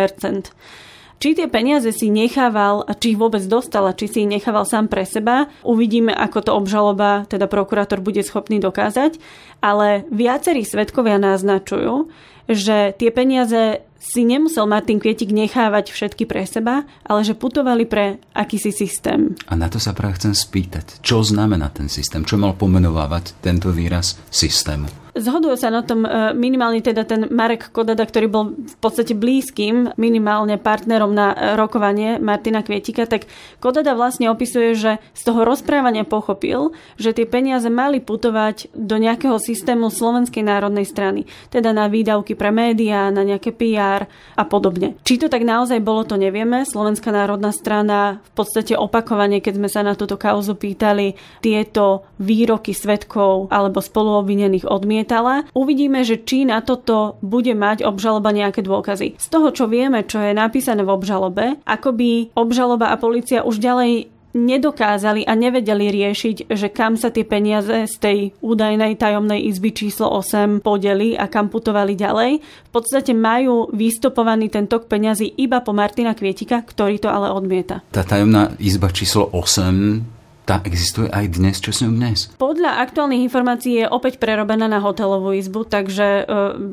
Či 1.20 1.36
tie 1.36 1.52
peniaze 1.52 1.92
si 1.92 2.08
nechával 2.08 2.88
či 2.96 3.12
ich 3.12 3.20
vôbec 3.20 3.44
dostal 3.44 3.84
a 3.84 3.92
či 3.92 4.08
si 4.08 4.24
ich 4.24 4.32
nechával 4.40 4.64
sám 4.64 4.88
pre 4.88 5.04
seba, 5.04 5.52
uvidíme, 5.60 6.16
ako 6.16 6.48
to 6.48 6.50
obžaloba, 6.56 7.28
teda 7.28 7.44
prokurátor 7.44 8.00
bude 8.00 8.24
schopný 8.24 8.56
dokázať. 8.56 9.20
Ale 9.60 10.08
viacerí 10.08 10.64
svetkovia 10.64 11.20
naznačujú, 11.20 12.08
že 12.48 12.96
tie 12.96 13.12
peniaze 13.12 13.84
si 14.00 14.24
nemusel 14.24 14.64
Martin 14.64 14.96
Kvietik 14.96 15.28
nechávať 15.28 15.92
všetky 15.92 16.24
pre 16.24 16.48
seba, 16.48 16.88
ale 17.04 17.20
že 17.20 17.36
putovali 17.36 17.84
pre 17.84 18.16
akýsi 18.32 18.72
systém. 18.72 19.36
A 19.44 19.54
na 19.54 19.68
to 19.68 19.76
sa 19.76 19.92
práve 19.92 20.16
chcem 20.16 20.32
spýtať. 20.32 21.04
Čo 21.04 21.20
znamená 21.20 21.68
ten 21.68 21.92
systém? 21.92 22.24
Čo 22.24 22.40
mal 22.40 22.56
pomenovávať 22.56 23.36
tento 23.44 23.68
výraz 23.68 24.16
systému? 24.32 24.88
Zhodujú 25.10 25.58
sa 25.58 25.74
na 25.74 25.82
tom 25.82 26.06
e, 26.06 26.30
minimálne 26.38 26.78
teda 26.78 27.02
ten 27.02 27.26
Marek 27.34 27.74
Kodada, 27.74 28.06
ktorý 28.06 28.26
bol 28.30 28.54
v 28.54 28.76
podstate 28.78 29.18
blízkym 29.18 29.98
minimálne 29.98 30.54
partnerom 30.54 31.10
na 31.10 31.34
e, 31.34 31.58
rokovanie 31.58 32.22
Martina 32.22 32.62
Kvietika, 32.62 33.10
tak 33.10 33.26
Kodada 33.58 33.98
vlastne 33.98 34.30
opisuje, 34.30 34.78
že 34.78 35.02
z 35.12 35.22
toho 35.26 35.42
rozprávania 35.42 36.06
pochopil, 36.06 36.70
že 36.94 37.10
tie 37.10 37.26
peniaze 37.26 37.66
mali 37.66 37.98
putovať 37.98 38.70
do 38.70 39.02
nejakého 39.02 39.34
systému 39.42 39.90
Slovenskej 39.90 40.46
národnej 40.46 40.86
strany, 40.86 41.26
teda 41.50 41.74
na 41.74 41.90
výdavky 41.90 42.38
pre 42.38 42.54
médiá, 42.54 43.10
na 43.10 43.26
nejaké 43.26 43.50
PR 43.50 43.89
a 44.36 44.42
podobne. 44.44 44.94
Či 45.02 45.24
to 45.24 45.26
tak 45.32 45.42
naozaj 45.42 45.80
bolo, 45.82 46.06
to 46.06 46.20
nevieme. 46.20 46.62
Slovenská 46.62 47.10
národná 47.10 47.50
strana 47.50 48.22
v 48.30 48.44
podstate 48.44 48.76
opakovane, 48.76 49.42
keď 49.42 49.54
sme 49.56 49.68
sa 49.68 49.80
na 49.82 49.98
túto 49.98 50.14
kauzu 50.20 50.54
pýtali, 50.54 51.18
tieto 51.40 52.06
výroky 52.20 52.76
svetkov 52.76 53.50
alebo 53.50 53.82
spoluobvinených 53.82 54.68
odmietala. 54.68 55.48
Uvidíme, 55.56 56.04
že 56.06 56.20
či 56.20 56.46
na 56.46 56.60
toto 56.60 57.18
bude 57.24 57.52
mať 57.56 57.82
obžaloba 57.82 58.30
nejaké 58.30 58.62
dôkazy. 58.62 59.18
Z 59.18 59.26
toho, 59.32 59.50
čo 59.50 59.66
vieme, 59.66 60.06
čo 60.06 60.20
je 60.20 60.36
napísané 60.36 60.84
v 60.86 60.94
obžalobe, 60.94 61.44
ako 61.64 61.96
by 61.96 62.10
obžaloba 62.36 62.92
a 62.92 63.00
policia 63.00 63.42
už 63.42 63.58
ďalej 63.58 64.19
nedokázali 64.36 65.26
a 65.26 65.34
nevedeli 65.34 65.90
riešiť, 65.90 66.50
že 66.50 66.68
kam 66.70 66.94
sa 66.94 67.10
tie 67.10 67.26
peniaze 67.26 67.86
z 67.86 67.94
tej 67.98 68.18
údajnej 68.42 68.94
tajomnej 68.94 69.42
izby 69.50 69.74
číslo 69.74 70.10
8 70.10 70.62
podeli 70.62 71.18
a 71.18 71.26
kam 71.26 71.50
putovali 71.50 71.98
ďalej. 71.98 72.40
V 72.42 72.70
podstate 72.70 73.10
majú 73.16 73.70
vystopovaný 73.74 74.52
ten 74.52 74.70
tok 74.70 74.86
peňazí 74.86 75.34
iba 75.40 75.62
po 75.62 75.74
Martina 75.74 76.14
Kvietika, 76.14 76.62
ktorý 76.62 77.02
to 77.02 77.08
ale 77.10 77.32
odmieta. 77.34 77.82
Tá 77.90 78.06
tajomná 78.06 78.54
izba 78.62 78.92
číslo 78.94 79.26
8 79.34 80.19
tá 80.48 80.58
existuje 80.66 81.06
aj 81.12 81.38
dnes, 81.38 81.56
čo 81.62 81.70
s 81.70 81.84
ňou 81.84 81.94
dnes? 81.94 82.26
Podľa 82.40 82.82
aktuálnych 82.82 83.22
informácií 83.22 83.84
je 83.84 83.86
opäť 83.86 84.18
prerobená 84.18 84.66
na 84.66 84.82
hotelovú 84.82 85.30
izbu, 85.36 85.68
takže 85.68 86.06
e, 86.06 86.22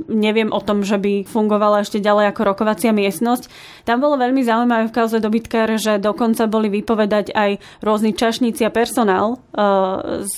neviem 0.10 0.50
o 0.50 0.60
tom, 0.64 0.82
že 0.82 0.98
by 0.98 1.28
fungovala 1.28 1.86
ešte 1.86 2.02
ďalej 2.02 2.34
ako 2.34 2.42
rokovacia 2.48 2.90
miestnosť. 2.96 3.52
Tam 3.86 4.02
bolo 4.02 4.18
veľmi 4.18 4.42
zaujímavé 4.42 4.90
v 4.90 4.96
kauze 4.96 5.22
dobytkár, 5.22 5.78
že 5.78 6.02
dokonca 6.02 6.50
boli 6.50 6.74
vypovedať 6.74 7.36
aj 7.38 7.62
rôzni 7.86 8.18
čašníci 8.18 8.66
a 8.66 8.74
personál 8.74 9.38
e, 9.38 9.38
z 10.26 10.36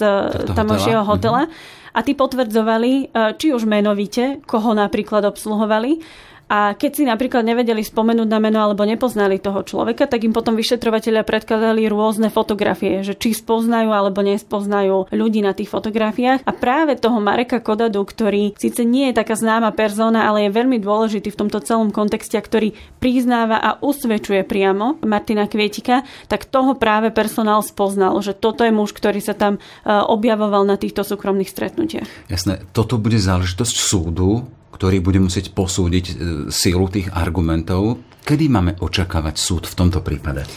tamošieho 0.51 1.07
hotela. 1.07 1.47
Mm-hmm. 1.47 1.77
A 1.89 1.99
tí 2.05 2.13
potvrdzovali, 2.13 2.91
e, 2.91 3.33
či 3.39 3.55
už 3.55 3.65
menovite, 3.65 4.43
koho 4.45 4.75
napríklad 4.75 5.25
obsluhovali, 5.25 6.01
a 6.49 6.73
keď 6.73 6.91
si 6.91 7.03
napríklad 7.05 7.45
nevedeli 7.45 7.85
spomenúť 7.85 8.25
na 8.25 8.41
meno 8.41 8.57
alebo 8.65 8.81
nepoznali 8.81 9.37
toho 9.37 9.61
človeka, 9.61 10.09
tak 10.09 10.25
im 10.25 10.33
potom 10.33 10.57
vyšetrovateľia 10.57 11.21
predkladali 11.21 11.85
rôzne 11.85 12.33
fotografie, 12.33 13.05
že 13.05 13.13
či 13.13 13.37
spoznajú 13.37 13.93
alebo 13.93 14.25
nespoznajú 14.25 15.13
ľudí 15.13 15.45
na 15.45 15.53
tých 15.53 15.69
fotografiách. 15.69 16.41
A 16.41 16.51
práve 16.51 16.97
toho 16.97 17.21
Mareka 17.21 17.61
Kodadu, 17.61 18.01
ktorý 18.01 18.57
síce 18.57 18.81
nie 18.81 19.13
je 19.13 19.21
taká 19.21 19.37
známa 19.37 19.69
persona, 19.77 20.25
ale 20.25 20.49
je 20.49 20.57
veľmi 20.57 20.81
dôležitý 20.81 21.29
v 21.29 21.39
tomto 21.45 21.61
celom 21.61 21.93
kontexte, 21.93 22.41
ktorý 22.41 22.73
priznáva 22.97 23.61
a 23.61 23.77
usvedčuje 23.77 24.41
priamo 24.41 24.97
Martina 25.05 25.45
Kvietika, 25.45 26.01
tak 26.25 26.49
toho 26.49 26.73
práve 26.73 27.13
personál 27.13 27.61
spoznal, 27.61 28.17
že 28.25 28.33
toto 28.33 28.65
je 28.65 28.73
muž, 28.73 28.97
ktorý 28.97 29.21
sa 29.21 29.37
tam 29.37 29.61
e, 29.61 29.85
objavoval 29.85 30.65
na 30.65 30.81
týchto 30.81 31.05
súkromných 31.05 31.53
stretnutiach. 31.53 32.09
Jasné, 32.33 32.65
toto 32.73 32.97
bude 32.97 33.21
záležitosť 33.21 33.75
súdu, 33.77 34.49
ktorý 34.79 35.03
bude 35.03 35.19
musieť 35.19 35.51
posúdiť 35.51 36.05
e, 36.07 36.13
sílu 36.47 36.87
tých 36.87 37.11
argumentov. 37.11 37.99
Kedy 38.23 38.47
máme 38.47 38.79
očakávať 38.79 39.35
súd 39.35 39.67
v 39.67 39.75
tomto 39.75 39.99
prípade? 39.99 40.47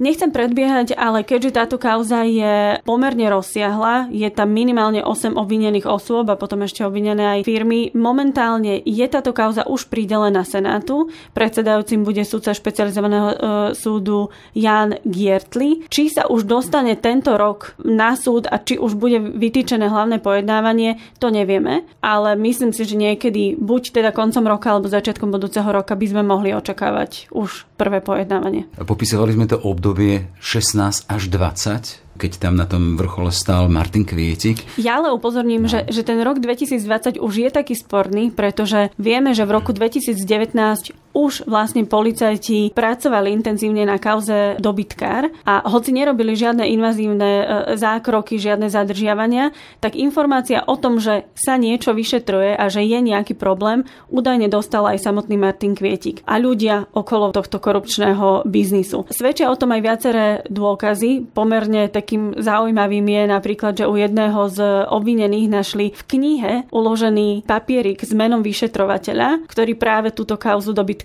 Nechcem 0.00 0.32
predbiehať, 0.32 0.96
ale 0.96 1.20
keďže 1.20 1.60
táto 1.60 1.76
kauza 1.76 2.24
je 2.24 2.80
pomerne 2.88 3.28
rozsiahla, 3.28 4.08
je 4.08 4.24
tam 4.32 4.48
minimálne 4.48 5.04
8 5.04 5.36
obvinených 5.36 5.84
osôb 5.84 6.24
a 6.32 6.40
potom 6.40 6.64
ešte 6.64 6.88
obvinené 6.88 7.36
aj 7.36 7.44
firmy, 7.44 7.92
momentálne 7.92 8.80
je 8.80 9.06
táto 9.12 9.36
kauza 9.36 9.68
už 9.68 9.92
pridelená 9.92 10.40
Senátu. 10.40 11.12
Predsedajúcim 11.36 12.00
bude 12.00 12.24
súdca 12.24 12.56
špecializovaného 12.56 13.28
e, 13.28 13.36
súdu 13.76 14.32
Jan 14.56 14.96
Giertli. 15.04 15.84
Či 15.92 16.08
sa 16.08 16.32
už 16.32 16.48
dostane 16.48 16.96
tento 16.96 17.36
rok 17.36 17.76
na 17.84 18.16
súd 18.16 18.48
a 18.48 18.56
či 18.56 18.80
už 18.80 18.96
bude 18.96 19.20
vytýčené 19.20 19.84
hlavné 19.84 20.16
pojednávanie, 20.24 20.96
to 21.20 21.28
nevieme, 21.28 21.84
ale 22.00 22.40
myslím 22.40 22.72
si, 22.72 22.88
že 22.88 22.96
niekedy 22.96 23.60
buď 23.60 24.00
teda 24.00 24.16
koncom 24.16 24.48
roka 24.48 24.72
alebo 24.72 24.88
začiatkom 24.88 25.28
budúceho 25.28 25.68
roka 25.68 25.92
by 25.92 26.06
sme 26.08 26.24
mohli 26.24 26.56
očakávať 26.56 27.28
už 27.36 27.69
prvé 27.80 28.04
pojednávanie. 28.04 28.68
Popisovali 28.76 29.32
sme 29.32 29.48
to 29.48 29.56
obdobie 29.56 29.80
obdobie 29.90 30.28
16 30.44 31.08
až 31.08 31.22
20 31.32 32.12
keď 32.20 32.36
tam 32.36 32.52
na 32.52 32.68
tom 32.68 33.00
vrchole 33.00 33.32
stál 33.32 33.72
Martin 33.72 34.04
Kvietik. 34.04 34.60
Ja 34.76 35.00
ale 35.00 35.08
upozorním, 35.08 35.64
no. 35.64 35.72
že, 35.72 35.88
že 35.88 36.04
ten 36.04 36.20
rok 36.20 36.36
2020 36.36 37.16
už 37.16 37.32
je 37.32 37.48
taký 37.48 37.72
sporný, 37.72 38.28
pretože 38.28 38.92
vieme, 39.00 39.32
že 39.32 39.48
v 39.48 39.56
roku 39.56 39.72
2019 39.72 40.20
už 41.16 41.48
vlastne 41.48 41.88
policajti 41.88 42.76
pracovali 42.76 43.32
intenzívne 43.32 43.88
na 43.88 43.96
kauze 43.96 44.60
dobytkár 44.60 45.32
a 45.48 45.64
hoci 45.64 45.96
nerobili 45.96 46.36
žiadne 46.36 46.68
invazívne 46.68 47.30
e, 47.40 47.44
zákroky, 47.80 48.36
žiadne 48.36 48.68
zadržiavania, 48.68 49.56
tak 49.80 49.96
informácia 49.96 50.60
o 50.68 50.76
tom, 50.76 51.00
že 51.00 51.24
sa 51.32 51.56
niečo 51.56 51.96
vyšetruje 51.96 52.52
a 52.60 52.68
že 52.68 52.84
je 52.84 53.00
nejaký 53.00 53.32
problém, 53.32 53.88
údajne 54.12 54.52
dostal 54.52 54.84
aj 54.84 55.00
samotný 55.00 55.40
Martin 55.40 55.72
Kvietik 55.72 56.20
a 56.28 56.36
ľudia 56.36 56.84
okolo 56.92 57.32
tohto 57.32 57.56
korupčného 57.56 58.44
biznisu. 58.44 59.08
Svedčia 59.08 59.48
o 59.48 59.56
tom 59.56 59.72
aj 59.72 59.80
viaceré 59.80 60.26
dôkazy, 60.52 61.32
pomerne 61.32 61.88
taký 61.88 62.10
takým 62.10 62.34
zaujímavým 62.42 63.06
je 63.06 63.22
napríklad, 63.30 63.72
že 63.78 63.86
u 63.86 63.94
jedného 63.94 64.50
z 64.50 64.82
obvinených 64.90 65.46
našli 65.46 65.86
v 65.94 66.02
knihe 66.10 66.52
uložený 66.74 67.46
papierik 67.46 68.02
s 68.02 68.10
menom 68.10 68.42
vyšetrovateľa, 68.42 69.46
ktorý 69.46 69.78
práve 69.78 70.10
túto 70.10 70.34
kauzu 70.34 70.74
dobytkár 70.74 70.98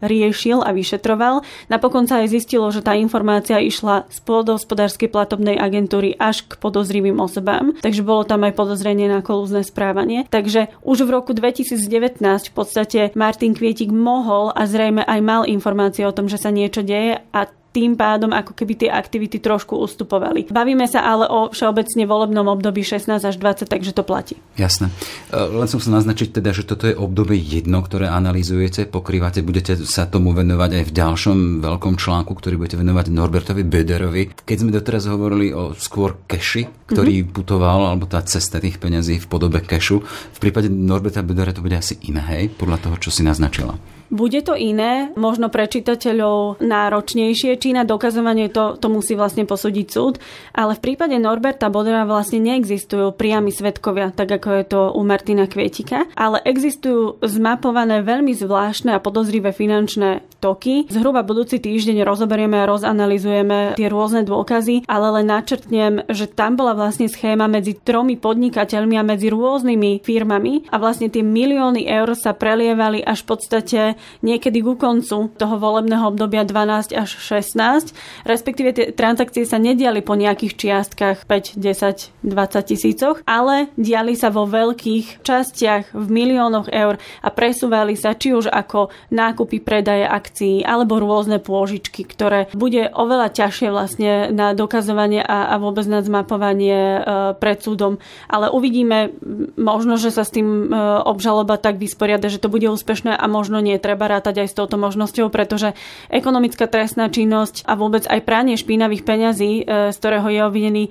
riešil 0.00 0.62
a 0.64 0.72
vyšetroval. 0.72 1.44
Napokon 1.68 2.08
sa 2.08 2.24
aj 2.24 2.32
zistilo, 2.32 2.70
že 2.72 2.80
tá 2.80 2.96
informácia 2.96 3.60
išla 3.60 4.08
z 4.08 4.18
pôdohospodárskej 4.24 5.12
platobnej 5.12 5.60
agentúry 5.60 6.16
až 6.16 6.46
k 6.46 6.56
podozrivým 6.56 7.18
osobám, 7.20 7.76
takže 7.84 8.06
bolo 8.06 8.24
tam 8.24 8.46
aj 8.48 8.56
podozrenie 8.56 9.10
na 9.10 9.20
kolúzne 9.20 9.66
správanie. 9.66 10.24
Takže 10.30 10.72
už 10.82 11.04
v 11.04 11.10
roku 11.12 11.32
2019 11.36 12.22
v 12.22 12.52
podstate 12.54 13.00
Martin 13.18 13.52
Kvietik 13.52 13.92
mohol 13.92 14.54
a 14.54 14.64
zrejme 14.64 15.04
aj 15.04 15.20
mal 15.20 15.42
informácie 15.44 16.06
o 16.08 16.14
tom, 16.14 16.30
že 16.30 16.40
sa 16.40 16.48
niečo 16.48 16.80
deje 16.84 17.20
a 17.32 17.40
tým 17.72 17.96
pádom 17.96 18.30
ako 18.30 18.52
keby 18.52 18.86
tie 18.86 18.90
aktivity 18.92 19.40
trošku 19.40 19.80
ustupovali. 19.80 20.46
Bavíme 20.52 20.84
sa 20.84 21.02
ale 21.08 21.24
o 21.26 21.48
všeobecne 21.48 22.04
volebnom 22.04 22.44
období 22.52 22.84
16 22.84 23.08
až 23.24 23.36
20, 23.40 23.64
takže 23.66 23.96
to 23.96 24.04
platí. 24.04 24.36
Jasné. 24.60 24.92
E, 25.32 25.40
len 25.40 25.64
som 25.64 25.80
sa 25.80 25.88
naznačiť 25.96 26.36
teda, 26.36 26.52
že 26.52 26.68
toto 26.68 26.84
je 26.84 26.94
obdobie 26.94 27.40
jedno, 27.40 27.80
ktoré 27.80 28.12
analýzujete, 28.12 28.84
pokrývate, 28.86 29.40
budete 29.40 29.80
sa 29.88 30.04
tomu 30.04 30.36
venovať 30.36 30.70
aj 30.78 30.84
v 30.84 30.92
ďalšom 30.92 31.36
veľkom 31.64 31.96
článku, 31.96 32.32
ktorý 32.36 32.60
budete 32.60 32.76
venovať 32.76 33.08
Norbertovi 33.08 33.64
Bederovi. 33.64 34.36
Keď 34.44 34.56
sme 34.60 34.70
doteraz 34.70 35.08
hovorili 35.08 35.56
o 35.56 35.72
skôr 35.72 36.20
keši, 36.28 36.92
ktorý 36.92 37.24
mm-hmm. 37.24 37.34
putoval, 37.34 37.88
alebo 37.88 38.04
tá 38.04 38.20
cesta 38.20 38.60
tých 38.60 38.76
peňazí 38.76 39.16
v 39.16 39.26
podobe 39.26 39.64
kešu, 39.64 40.04
v 40.04 40.38
prípade 40.38 40.68
Norberta 40.68 41.24
Bedera 41.24 41.56
to 41.56 41.64
bude 41.64 41.80
asi 41.80 41.96
iné, 42.04 42.20
hej, 42.36 42.44
podľa 42.52 42.84
toho, 42.84 42.96
čo 43.00 43.08
si 43.08 43.24
naznačila. 43.24 43.80
Bude 44.12 44.44
to 44.44 44.52
iné, 44.52 45.08
možno 45.16 45.48
pre 45.48 45.64
čitateľov 45.64 46.60
náročnejšie, 46.60 47.56
či 47.56 47.72
na 47.72 47.88
dokazovanie 47.88 48.52
to, 48.52 48.76
to 48.76 48.92
musí 48.92 49.16
vlastne 49.16 49.48
posúdiť 49.48 49.86
súd, 49.88 50.20
ale 50.52 50.76
v 50.76 50.84
prípade 50.84 51.16
Norberta 51.16 51.72
Bodera 51.72 52.04
vlastne 52.04 52.36
neexistujú 52.44 53.16
priami 53.16 53.48
svetkovia, 53.48 54.12
tak 54.12 54.36
ako 54.36 54.48
je 54.52 54.64
to 54.68 54.80
u 54.92 55.00
Martina 55.00 55.48
Kvietika, 55.48 56.12
ale 56.12 56.44
existujú 56.44 57.24
zmapované 57.24 58.04
veľmi 58.04 58.36
zvláštne 58.36 58.92
a 58.92 59.00
podozrivé 59.00 59.56
finančné 59.56 60.20
toky. 60.44 60.92
Zhruba 60.92 61.24
budúci 61.24 61.56
týždeň 61.56 62.04
rozoberieme 62.04 62.60
a 62.60 62.68
rozanalizujeme 62.68 63.80
tie 63.80 63.88
rôzne 63.88 64.28
dôkazy, 64.28 64.84
ale 64.92 65.22
len 65.22 65.32
načrtnem, 65.32 66.04
že 66.12 66.28
tam 66.28 66.60
bola 66.60 66.76
vlastne 66.76 67.08
schéma 67.08 67.48
medzi 67.48 67.80
tromi 67.80 68.20
podnikateľmi 68.20 69.00
a 69.00 69.06
medzi 69.08 69.32
rôznymi 69.32 70.04
firmami 70.04 70.68
a 70.68 70.76
vlastne 70.76 71.08
tie 71.08 71.24
milióny 71.24 71.88
eur 71.88 72.12
sa 72.12 72.36
prelievali 72.36 73.00
až 73.00 73.24
v 73.24 73.28
podstate 73.32 73.80
niekedy 74.24 74.62
ku 74.62 74.74
koncu 74.78 75.32
toho 75.34 75.54
volebného 75.58 76.10
obdobia 76.12 76.46
12 76.46 76.94
až 76.94 77.10
16, 77.18 77.92
respektíve 78.24 78.70
tie 78.74 78.86
transakcie 78.92 79.44
sa 79.46 79.58
nediali 79.58 80.00
po 80.04 80.14
nejakých 80.14 80.52
čiastkách 80.56 81.24
5, 81.26 81.58
10, 81.58 82.26
20 82.26 82.70
tisícoch, 82.70 83.16
ale 83.26 83.72
diali 83.74 84.14
sa 84.14 84.30
vo 84.30 84.46
veľkých 84.46 85.24
častiach 85.26 85.94
v 85.94 86.06
miliónoch 86.08 86.70
eur 86.70 86.98
a 87.22 87.28
presúvali 87.30 87.94
sa 87.98 88.14
či 88.14 88.34
už 88.34 88.48
ako 88.48 88.92
nákupy, 89.10 89.58
predaje 89.62 90.06
akcií 90.06 90.62
alebo 90.62 91.02
rôzne 91.02 91.42
pôžičky, 91.42 92.06
ktoré 92.06 92.48
bude 92.52 92.88
oveľa 92.92 93.32
ťažšie 93.32 93.68
vlastne 93.72 94.12
na 94.30 94.52
dokazovanie 94.52 95.20
a, 95.22 95.52
a 95.52 95.60
vôbec 95.60 95.84
na 95.88 96.00
zmapovanie 96.04 96.78
e, 96.78 97.00
pred 97.36 97.58
súdom. 97.58 97.98
Ale 98.28 98.52
uvidíme, 98.52 99.14
možno, 99.56 99.96
že 99.96 100.14
sa 100.14 100.22
s 100.22 100.34
tým 100.34 100.68
e, 100.68 100.76
obžaloba 101.02 101.58
tak 101.58 101.78
vysporiada, 101.78 102.28
že 102.28 102.42
to 102.42 102.52
bude 102.52 102.66
úspešné 102.68 103.14
a 103.14 103.26
možno 103.26 103.58
nie. 103.58 103.76
Treba 103.92 104.08
rátať 104.08 104.40
aj 104.40 104.48
s 104.48 104.56
touto 104.56 104.80
možnosťou, 104.80 105.28
pretože 105.28 105.76
ekonomická 106.08 106.64
trestná 106.64 107.12
činnosť 107.12 107.68
a 107.68 107.76
vôbec 107.76 108.08
aj 108.08 108.24
pranie 108.24 108.56
špinavých 108.56 109.04
peňazí, 109.04 109.52
e, 109.60 109.92
z 109.92 109.96
ktorého 110.00 110.32
je 110.32 110.40
obvinený 110.40 110.84
e, 110.88 110.90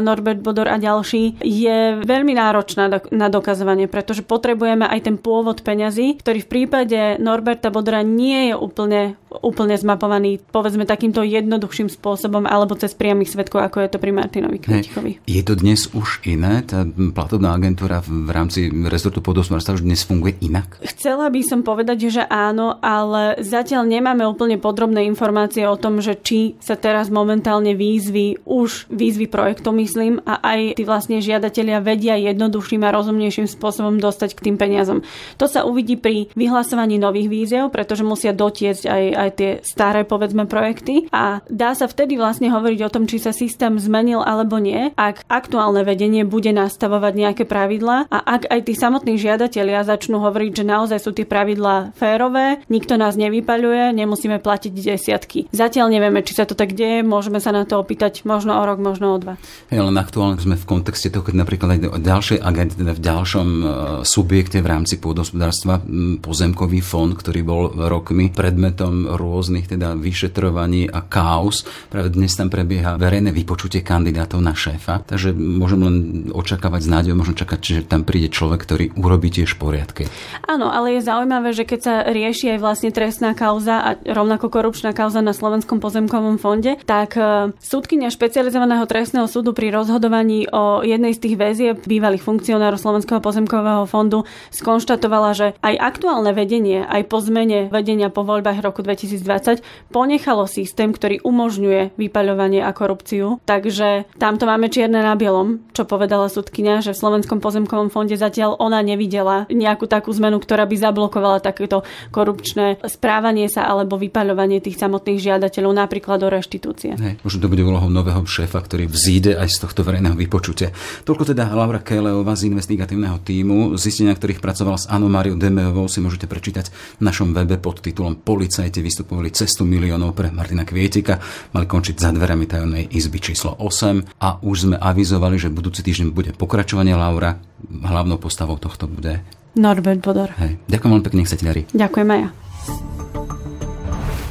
Norbert 0.00 0.40
Bodor 0.40 0.72
a 0.72 0.80
ďalší, 0.80 1.44
je 1.44 2.00
veľmi 2.00 2.32
náročná 2.32 2.88
na 3.12 3.28
dokazovanie, 3.28 3.84
pretože 3.84 4.24
potrebujeme 4.24 4.88
aj 4.88 5.12
ten 5.12 5.16
pôvod 5.20 5.60
peňazí, 5.60 6.16
ktorý 6.24 6.40
v 6.40 6.48
prípade 6.48 7.20
Norberta 7.20 7.68
Bodora 7.68 8.00
nie 8.00 8.48
je 8.48 8.54
úplne, 8.56 9.20
úplne 9.30 9.76
zmapovaný, 9.76 10.40
povedzme 10.40 10.88
takýmto 10.88 11.20
jednoduchším 11.24 11.92
spôsobom 11.92 12.48
alebo 12.48 12.74
cez 12.76 12.96
priamých 12.96 13.36
svetkov, 13.36 13.64
ako 13.64 13.84
je 13.84 13.90
to 13.92 13.98
pri 14.00 14.12
Martinovi 14.12 14.58
Kvetikovi. 14.60 15.20
Je 15.28 15.42
to 15.44 15.54
dnes 15.56 15.88
už 15.92 16.24
iné? 16.24 16.64
Tá 16.64 16.84
platobná 16.88 17.52
agentúra 17.52 18.00
v 18.04 18.28
rámci 18.32 18.72
rezortu 18.88 19.20
podosmorstva 19.20 19.76
už 19.76 19.84
dnes 19.84 20.00
funguje 20.04 20.40
inak? 20.40 20.80
Chcela 20.84 21.28
by 21.28 21.40
som 21.44 21.60
povedať, 21.60 22.08
že 22.08 22.22
áno, 22.24 22.80
ale 22.80 23.40
zatiaľ 23.44 23.84
nemáme 23.84 24.24
úplne 24.24 24.56
podrobné 24.56 25.04
informácie 25.04 25.68
o 25.68 25.76
tom, 25.76 26.00
že 26.00 26.16
či 26.16 26.56
sa 26.58 26.76
teraz 26.78 27.12
momentálne 27.12 27.76
výzvy, 27.76 28.44
už 28.48 28.88
výzvy 28.88 29.28
projektu 29.28 29.70
myslím, 29.76 30.20
a 30.24 30.40
aj 30.42 30.60
tí 30.76 30.84
vlastne 30.84 31.20
žiadatelia 31.20 31.80
vedia 31.84 32.16
jednoduchším 32.16 32.84
a 32.84 32.94
rozumnejším 32.94 33.46
spôsobom 33.48 34.00
dostať 34.00 34.34
k 34.34 34.50
tým 34.50 34.56
peniazom. 34.56 35.04
To 35.36 35.46
sa 35.46 35.64
uvidí 35.64 35.96
pri 36.00 36.30
vyhlasovaní 36.34 36.96
nových 36.96 37.28
výziev, 37.28 37.64
pretože 37.70 38.06
musia 38.06 38.32
dotiecť 38.32 38.84
aj, 38.88 39.04
aj 39.18 39.30
tie 39.34 39.50
staré, 39.66 40.06
povedzme, 40.06 40.46
projekty 40.46 41.10
a 41.10 41.42
dá 41.50 41.74
sa 41.74 41.90
vtedy 41.90 42.14
vlastne 42.14 42.48
hovoriť 42.54 42.80
o 42.86 42.92
tom, 42.92 43.10
či 43.10 43.18
sa 43.18 43.34
systém 43.34 43.74
zmenil 43.82 44.22
alebo 44.22 44.62
nie, 44.62 44.94
ak 44.94 45.26
aktuálne 45.26 45.82
vedenie 45.82 46.22
bude 46.22 46.54
nastavovať 46.54 47.12
nejaké 47.18 47.44
pravidlá 47.44 48.06
a 48.06 48.18
ak 48.22 48.46
aj 48.46 48.60
tí 48.70 48.72
samotní 48.78 49.18
žiadatelia 49.18 49.82
začnú 49.82 50.22
hovoriť, 50.22 50.62
že 50.62 50.64
naozaj 50.64 50.98
sú 51.02 51.10
tie 51.10 51.26
pravidlá 51.26 51.96
férové, 51.98 52.62
nikto 52.70 52.94
nás 52.94 53.18
nevypaľuje, 53.18 53.96
nemusíme 53.96 54.38
platiť 54.38 54.72
desiatky. 54.72 55.38
Zatiaľ 55.50 55.90
nevieme, 55.90 56.22
či 56.22 56.38
sa 56.38 56.46
to 56.46 56.54
tak 56.54 56.76
deje, 56.78 57.02
môžeme 57.02 57.42
sa 57.42 57.50
na 57.50 57.66
to 57.66 57.80
opýtať 57.80 58.22
možno 58.22 58.54
o 58.54 58.62
rok, 58.62 58.78
možno 58.78 59.16
o 59.16 59.18
dva. 59.18 59.34
Hej, 59.72 59.82
len 59.82 59.96
aktuálne 59.96 60.38
sme 60.38 60.54
v 60.54 60.68
kontexte 60.68 61.08
toho, 61.08 61.24
keď 61.24 61.34
napríklad 61.42 61.68
aj 61.74 61.80
ďalšie 61.98 62.36
agenty, 62.38 62.78
teda 62.78 62.92
v 62.94 63.02
ďalšom 63.02 63.48
e, 63.48 63.64
subjekte 64.04 64.60
v 64.60 64.68
rámci 64.68 65.00
pôdospodárstva 65.00 65.80
pozemkový 66.20 66.84
fond, 66.84 67.16
ktorý 67.16 67.40
bol 67.42 67.62
rokmi 67.74 68.28
predmetom 68.28 69.07
rôznych 69.08 69.70
teda 69.70 69.96
vyšetrovaní 69.96 70.90
a 70.90 71.00
kaos. 71.00 71.64
Práve 71.88 72.12
dnes 72.12 72.34
tam 72.36 72.52
prebieha 72.52 73.00
verejné 73.00 73.32
vypočutie 73.32 73.80
kandidátov 73.80 74.44
na 74.44 74.52
šéfa, 74.52 75.06
takže 75.08 75.32
môžem 75.32 75.80
len 75.80 75.96
očakávať 76.34 76.80
s 76.84 76.88
nádejou, 76.92 77.16
možno 77.16 77.34
čakať, 77.38 77.60
že 77.60 77.80
tam 77.86 78.04
príde 78.04 78.28
človek, 78.28 78.60
ktorý 78.60 78.84
urobí 78.98 79.32
tiež 79.32 79.56
poriadky. 79.56 80.10
Áno, 80.44 80.68
ale 80.68 80.98
je 80.98 81.06
zaujímavé, 81.06 81.54
že 81.56 81.64
keď 81.64 81.80
sa 81.80 81.94
rieši 82.08 82.56
aj 82.56 82.58
vlastne 82.60 82.90
trestná 82.92 83.32
kauza 83.32 83.80
a 83.80 83.90
rovnako 84.02 84.50
korupčná 84.50 84.92
kauza 84.92 85.22
na 85.24 85.32
Slovenskom 85.32 85.78
pozemkovom 85.78 86.40
fonde, 86.40 86.80
tak 86.84 87.14
e, 87.14 87.52
súdkynia 87.60 88.10
špecializovaného 88.10 88.84
trestného 88.88 89.28
súdu 89.30 89.52
pri 89.54 89.70
rozhodovaní 89.70 90.50
o 90.50 90.80
jednej 90.82 91.12
z 91.14 91.22
tých 91.22 91.36
väzieb 91.38 91.76
bývalých 91.84 92.24
funkcionárov 92.24 92.80
Slovenského 92.80 93.20
pozemkového 93.22 93.84
fondu 93.84 94.24
skonštatovala, 94.50 95.30
že 95.36 95.46
aj 95.60 95.74
aktuálne 95.78 96.32
vedenie, 96.32 96.82
aj 96.82 97.06
po 97.06 97.20
zmene 97.22 97.68
vedenia 97.68 98.08
po 98.08 98.24
voľbách 98.24 98.64
roku 98.64 98.80
2020 98.98 99.62
ponechalo 99.92 100.48
systém, 100.48 100.94
ktorý 100.94 101.20
umožňuje 101.20 101.98
vypaľovanie 102.00 102.64
a 102.64 102.72
korupciu. 102.72 103.42
Takže 103.44 104.08
tamto 104.16 104.48
máme 104.48 104.72
čierne 104.72 105.04
na 105.04 105.12
bielom, 105.18 105.60
čo 105.76 105.84
povedala 105.84 106.32
súdkynia, 106.32 106.80
že 106.80 106.96
v 106.96 107.02
Slovenskom 107.04 107.38
pozemkovom 107.38 107.92
fonde 107.92 108.16
zatiaľ 108.16 108.56
ona 108.56 108.80
nevidela 108.80 109.44
nejakú 109.52 109.84
takú 109.84 110.08
zmenu, 110.16 110.40
ktorá 110.40 110.64
by 110.64 110.76
zablokovala 110.80 111.44
takéto 111.44 111.84
korupčné 112.08 112.80
správanie 112.88 113.52
sa 113.52 113.68
alebo 113.68 114.00
vypaľovanie 114.00 114.62
tých 114.64 114.80
samotných 114.80 115.20
žiadateľov, 115.20 115.72
napríklad 115.76 116.18
o 116.24 116.32
reštitúcie. 116.32 116.96
Hej, 116.96 117.20
možno 117.20 117.38
to 117.44 117.52
bude 117.52 117.62
úlohou 117.62 117.92
nového 117.92 118.24
šéfa, 118.24 118.58
ktorý 118.64 118.88
vzíde 118.88 119.36
aj 119.36 119.48
z 119.52 119.58
tohto 119.68 119.84
verejného 119.84 120.16
vypočutia. 120.16 120.72
Toľko 121.04 121.34
teda 121.34 121.50
Laura 121.52 121.84
Keleová 121.84 122.32
z 122.32 122.48
investigatívneho 122.48 123.20
týmu, 123.20 123.76
zistenia 123.76 124.16
ktorých 124.16 124.40
pracovala 124.40 124.80
s 124.80 124.88
Anou 124.88 125.12
Mariou 125.12 125.36
Demejovou, 125.36 125.90
si 125.90 126.00
môžete 126.00 126.30
prečítať 126.30 126.70
na 127.02 127.08
našom 127.08 127.32
webe 127.32 127.56
pod 127.56 127.80
titulom 127.80 128.20
Policajti 128.20 128.84
vystupovali 128.88 129.28
cestu 129.30 129.68
miliónov 129.68 130.16
pre 130.16 130.32
Martina 130.32 130.64
Kvietika. 130.64 131.20
Mali 131.52 131.68
končiť 131.68 132.00
za 132.00 132.08
dverami 132.10 132.48
tajomnej 132.48 132.88
izby 132.88 133.20
číslo 133.20 133.52
8 133.60 134.24
a 134.24 134.40
už 134.40 134.56
sme 134.64 134.76
avizovali, 134.80 135.36
že 135.36 135.52
budúci 135.52 135.84
týždeň 135.84 136.08
bude 136.16 136.32
pokračovanie 136.32 136.96
Laura. 136.96 137.36
Hlavnou 137.68 138.16
postavou 138.16 138.56
tohto 138.56 138.88
bude 138.88 139.20
Norbert 139.58 140.00
Bodor. 140.00 140.32
Hej. 140.40 140.56
Ďakujem 140.70 140.90
veľmi 140.96 141.04
pekne, 141.04 141.18
nech 141.20 141.30
sa 141.30 141.36
ti 141.36 141.44
darí. 141.44 141.62
Ďakujem 141.76 142.08
aj 142.08 142.20
ja. 142.24 142.30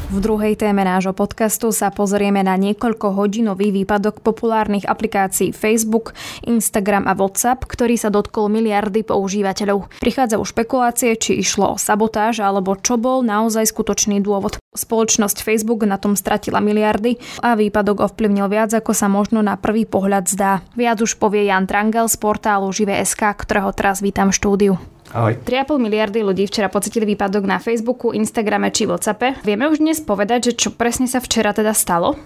V 0.08 0.24
druhej 0.24 0.56
téme 0.56 0.88
nášho 0.88 1.12
podcastu 1.12 1.76
sa 1.76 1.92
pozrieme 1.92 2.40
na 2.40 2.56
niekoľko 2.56 3.12
hodinový 3.12 3.76
výpadok 3.76 4.24
populárnych 4.24 4.88
aplikácií 4.88 5.52
Facebook, 5.52 6.16
Instagram 6.48 7.12
a 7.12 7.12
WhatsApp, 7.12 7.68
ktorý 7.68 8.00
sa 8.00 8.08
dotkol 8.08 8.48
miliardy 8.48 9.04
používateľov. 9.04 9.92
Prichádzajú 10.00 10.40
špekulácie, 10.48 11.20
či 11.20 11.44
išlo 11.44 11.76
o 11.76 11.78
sabotáž 11.78 12.40
alebo 12.40 12.80
čo 12.80 12.96
bol 12.96 13.20
naozaj 13.20 13.68
skutočný 13.68 14.24
dôvod. 14.24 14.64
Spoločnosť 14.72 15.44
Facebook 15.44 15.84
na 15.84 16.00
tom 16.00 16.16
stratila 16.16 16.64
miliardy 16.64 17.20
a 17.44 17.60
výpadok 17.60 18.08
ovplyvnil 18.08 18.48
viac, 18.48 18.72
ako 18.72 18.96
sa 18.96 19.12
možno 19.12 19.44
na 19.44 19.60
prvý 19.60 19.84
pohľad 19.84 20.32
zdá. 20.32 20.64
Viac 20.80 21.04
už 21.04 21.20
povie 21.20 21.52
Jan 21.52 21.68
Trangel 21.68 22.08
z 22.08 22.16
portálu 22.16 22.72
Živé.sk, 22.72 23.28
ktorého 23.44 23.76
teraz 23.76 24.00
vítam 24.00 24.32
v 24.32 24.40
štúdiu. 24.40 24.74
Ahoj. 25.16 25.40
3,5 25.40 25.80
miliardy 25.80 26.20
ľudí 26.20 26.44
včera 26.52 26.68
pocitili 26.68 27.08
výpadok 27.08 27.48
na 27.48 27.64
Facebooku, 27.64 28.12
Instagrame 28.12 28.68
či 28.76 28.84
WhatsAppe. 28.84 29.40
Vieme 29.40 29.72
už 29.72 29.80
dnes 29.80 30.04
povedať, 30.04 30.52
že 30.52 30.68
čo 30.68 30.70
presne 30.76 31.08
sa 31.08 31.24
včera 31.24 31.56
teda 31.56 31.72
stalo? 31.72 32.20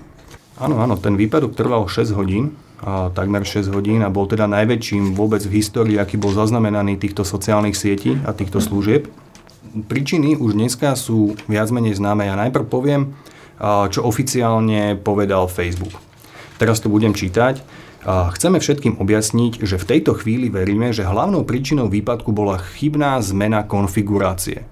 Áno, 0.58 0.82
áno, 0.82 0.98
ten 0.98 1.14
výpadok 1.14 1.54
trval 1.54 1.86
6 1.86 2.18
hodín, 2.18 2.58
a 2.82 3.14
takmer 3.14 3.46
6 3.46 3.70
hodín 3.70 4.02
a 4.02 4.10
bol 4.10 4.26
teda 4.26 4.50
najväčším 4.50 5.14
vôbec 5.14 5.46
v 5.46 5.62
histórii, 5.62 6.02
aký 6.02 6.18
bol 6.18 6.34
zaznamenaný 6.34 6.98
týchto 6.98 7.22
sociálnych 7.22 7.78
sietí 7.78 8.18
a 8.26 8.34
týchto 8.34 8.58
služieb. 8.58 9.06
Príčiny 9.86 10.34
už 10.42 10.58
dneska 10.58 10.98
sú 10.98 11.38
viac 11.46 11.70
menej 11.70 12.02
známe. 12.02 12.26
Ja 12.26 12.34
najprv 12.34 12.66
poviem, 12.66 13.14
čo 13.94 14.02
oficiálne 14.02 14.98
povedal 14.98 15.46
Facebook. 15.46 15.94
Teraz 16.58 16.82
to 16.82 16.90
budem 16.90 17.14
čítať. 17.14 17.62
Chceme 18.02 18.58
všetkým 18.58 18.98
objasniť, 18.98 19.62
že 19.62 19.78
v 19.78 19.88
tejto 19.88 20.18
chvíli 20.18 20.50
veríme, 20.50 20.90
že 20.90 21.06
hlavnou 21.06 21.46
príčinou 21.46 21.86
výpadku 21.86 22.34
bola 22.34 22.58
chybná 22.58 23.22
zmena 23.22 23.62
konfigurácie. 23.62 24.66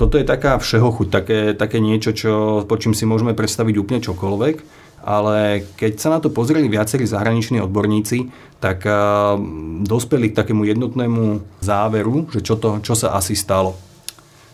Toto 0.00 0.16
je 0.16 0.24
taká 0.24 0.56
všehochuť, 0.56 1.08
také, 1.12 1.38
také 1.52 1.76
niečo, 1.76 2.16
čo, 2.16 2.64
po 2.64 2.80
čím 2.80 2.96
si 2.96 3.04
môžeme 3.04 3.36
predstaviť 3.36 3.74
úplne 3.76 4.00
čokoľvek, 4.00 4.56
ale 5.04 5.68
keď 5.76 5.92
sa 6.00 6.08
na 6.08 6.18
to 6.24 6.32
pozreli 6.32 6.72
viacerí 6.72 7.04
zahraniční 7.04 7.60
odborníci, 7.60 8.32
tak 8.64 8.88
uh, 8.88 9.36
dospeli 9.84 10.32
k 10.32 10.38
takému 10.40 10.64
jednotnému 10.64 11.44
záveru, 11.60 12.32
že 12.32 12.40
čo, 12.40 12.56
to, 12.56 12.80
čo 12.80 12.96
sa 12.96 13.12
asi 13.12 13.36
stalo. 13.36 13.76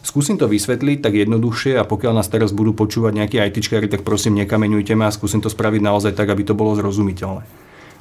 Skúsim 0.02 0.34
to 0.34 0.50
vysvetliť 0.50 0.98
tak 1.04 1.14
jednoduchšie 1.14 1.78
a 1.78 1.86
pokiaľ 1.86 2.18
nás 2.18 2.32
teraz 2.32 2.50
budú 2.50 2.74
počúvať 2.74 3.12
nejakí 3.22 3.36
ITčkári, 3.38 3.86
tak 3.86 4.02
prosím 4.02 4.40
nekameňujte 4.42 4.98
ma 4.98 5.12
a 5.12 5.14
skúsim 5.14 5.38
to 5.38 5.52
spraviť 5.52 5.84
naozaj 5.84 6.12
tak, 6.16 6.32
aby 6.32 6.42
to 6.42 6.56
bolo 6.58 6.74
zrozumiteľné. 6.74 7.57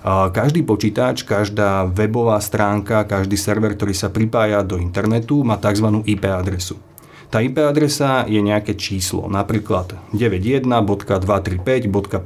Každý 0.08 0.64
počítač, 0.64 1.28
každá 1.28 1.84
webová 1.84 2.40
stránka, 2.40 3.04
každý 3.04 3.36
server, 3.36 3.76
ktorý 3.76 3.92
sa 3.92 4.08
pripája 4.08 4.64
do 4.64 4.80
internetu, 4.80 5.44
má 5.44 5.60
tzv. 5.60 5.84
IP 6.08 6.24
adresu. 6.32 6.80
Tá 7.28 7.44
IP 7.44 7.60
adresa 7.60 8.24
je 8.24 8.40
nejaké 8.40 8.80
číslo, 8.80 9.28
napríklad 9.28 10.00
91.235.52.167. 10.16 12.24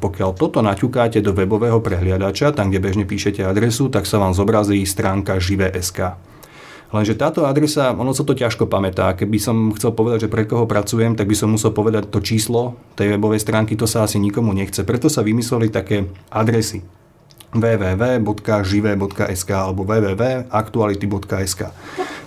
Pokiaľ 0.00 0.30
toto 0.32 0.64
naťukáte 0.64 1.20
do 1.20 1.36
webového 1.36 1.84
prehliadača, 1.84 2.56
tam 2.56 2.72
kde 2.72 2.80
bežne 2.80 3.04
píšete 3.04 3.44
adresu, 3.44 3.92
tak 3.92 4.08
sa 4.08 4.16
vám 4.16 4.32
zobrazí 4.32 4.80
stránka 4.88 5.36
živé.sk. 5.36 6.16
Lenže 6.96 7.12
táto 7.20 7.44
adresa, 7.44 7.92
ono 7.92 8.16
sa 8.16 8.24
to 8.24 8.32
ťažko 8.32 8.64
pamätá. 8.72 9.12
Keby 9.12 9.36
som 9.36 9.76
chcel 9.76 9.92
povedať, 9.92 10.24
že 10.24 10.32
pre 10.32 10.48
koho 10.48 10.64
pracujem, 10.64 11.12
tak 11.12 11.28
by 11.28 11.36
som 11.36 11.52
musel 11.52 11.76
povedať 11.76 12.08
to 12.08 12.24
číslo 12.24 12.80
tej 12.96 13.12
webovej 13.20 13.44
stránky, 13.44 13.76
to 13.76 13.84
sa 13.84 14.08
asi 14.08 14.16
nikomu 14.16 14.56
nechce. 14.56 14.80
Preto 14.80 15.12
sa 15.12 15.20
vymysleli 15.20 15.68
také 15.68 16.08
adresy 16.32 16.80
www.žive.sk 17.52 19.50
alebo 19.52 19.84
www.aktuality.sk. 19.84 21.62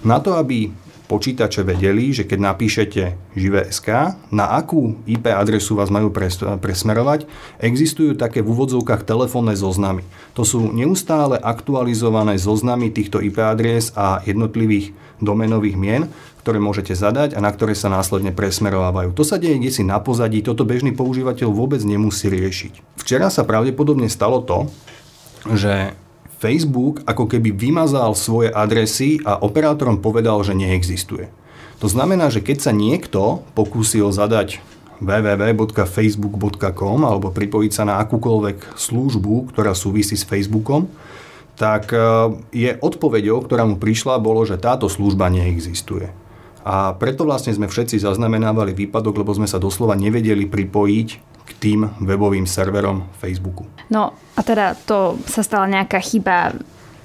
Na 0.05 0.21
to, 0.21 0.37
aby 0.37 0.69
počítače 1.09 1.65
vedeli, 1.65 2.13
že 2.13 2.29
keď 2.29 2.39
napíšete 2.53 3.01
živé.sk, 3.33 4.13
na 4.29 4.45
akú 4.53 5.01
IP 5.09 5.33
adresu 5.33 5.73
vás 5.73 5.89
majú 5.89 6.13
presmerovať, 6.61 7.25
existujú 7.57 8.13
také 8.13 8.45
v 8.45 8.53
úvodzovkách 8.53 9.09
telefónne 9.09 9.57
zoznamy. 9.57 10.05
To 10.37 10.45
sú 10.45 10.69
neustále 10.69 11.41
aktualizované 11.41 12.37
zoznamy 12.37 12.93
týchto 12.93 13.17
IP 13.25 13.41
adres 13.41 13.89
a 13.97 14.21
jednotlivých 14.21 14.93
domenových 15.17 15.75
mien, 15.75 16.05
ktoré 16.45 16.61
môžete 16.61 16.93
zadať 16.93 17.33
a 17.35 17.43
na 17.43 17.49
ktoré 17.49 17.73
sa 17.73 17.89
následne 17.89 18.31
presmerovávajú. 18.31 19.11
To 19.17 19.25
sa 19.25 19.41
deje 19.41 19.57
kde 19.57 19.71
si 19.73 19.83
na 19.83 19.97
pozadí, 19.99 20.45
toto 20.45 20.63
bežný 20.63 20.93
používateľ 20.93 21.51
vôbec 21.51 21.81
nemusí 21.83 22.29
riešiť. 22.29 23.01
Včera 23.01 23.27
sa 23.33 23.43
pravdepodobne 23.43 24.07
stalo 24.07 24.45
to, 24.45 24.69
že 25.57 25.97
Facebook 26.39 27.03
ako 27.03 27.27
keby 27.27 27.51
vymazal 27.51 28.15
svoje 28.15 28.47
adresy 28.55 29.19
a 29.27 29.43
operátorom 29.43 29.99
povedal, 29.99 30.39
že 30.47 30.55
neexistuje. 30.55 31.27
To 31.83 31.91
znamená, 31.91 32.31
že 32.31 32.39
keď 32.39 32.57
sa 32.63 32.71
niekto 32.71 33.43
pokúsil 33.55 34.07
zadať 34.15 34.63
www.facebook.com 35.03 36.99
alebo 37.07 37.31
pripojiť 37.31 37.71
sa 37.71 37.83
na 37.87 37.99
akúkoľvek 38.03 38.75
službu, 38.75 39.51
ktorá 39.51 39.71
súvisí 39.75 40.15
s 40.19 40.27
Facebookom, 40.27 40.91
tak 41.59 41.91
e, 41.91 41.99
je 42.55 42.71
odpovedou, 42.79 43.43
ktorá 43.43 43.67
mu 43.67 43.75
prišla, 43.75 44.19
bolo, 44.23 44.43
že 44.47 44.59
táto 44.59 44.87
služba 44.87 45.27
neexistuje. 45.27 46.11
A 46.63 46.95
preto 46.95 47.23
vlastne 47.23 47.55
sme 47.55 47.71
všetci 47.71 47.99
zaznamenávali 48.03 48.75
výpadok, 48.75 49.23
lebo 49.23 49.31
sme 49.35 49.47
sa 49.47 49.59
doslova 49.59 49.95
nevedeli 49.95 50.47
pripojiť 50.47 51.28
k 51.49 51.51
tým 51.57 51.79
webovým 52.05 52.45
serverom 52.45 53.09
Facebooku. 53.17 53.65
No 53.89 54.13
a 54.37 54.41
teda 54.45 54.77
to 54.85 55.17
sa 55.25 55.41
stala 55.41 55.65
nejaká 55.65 55.97
chyba 55.97 56.53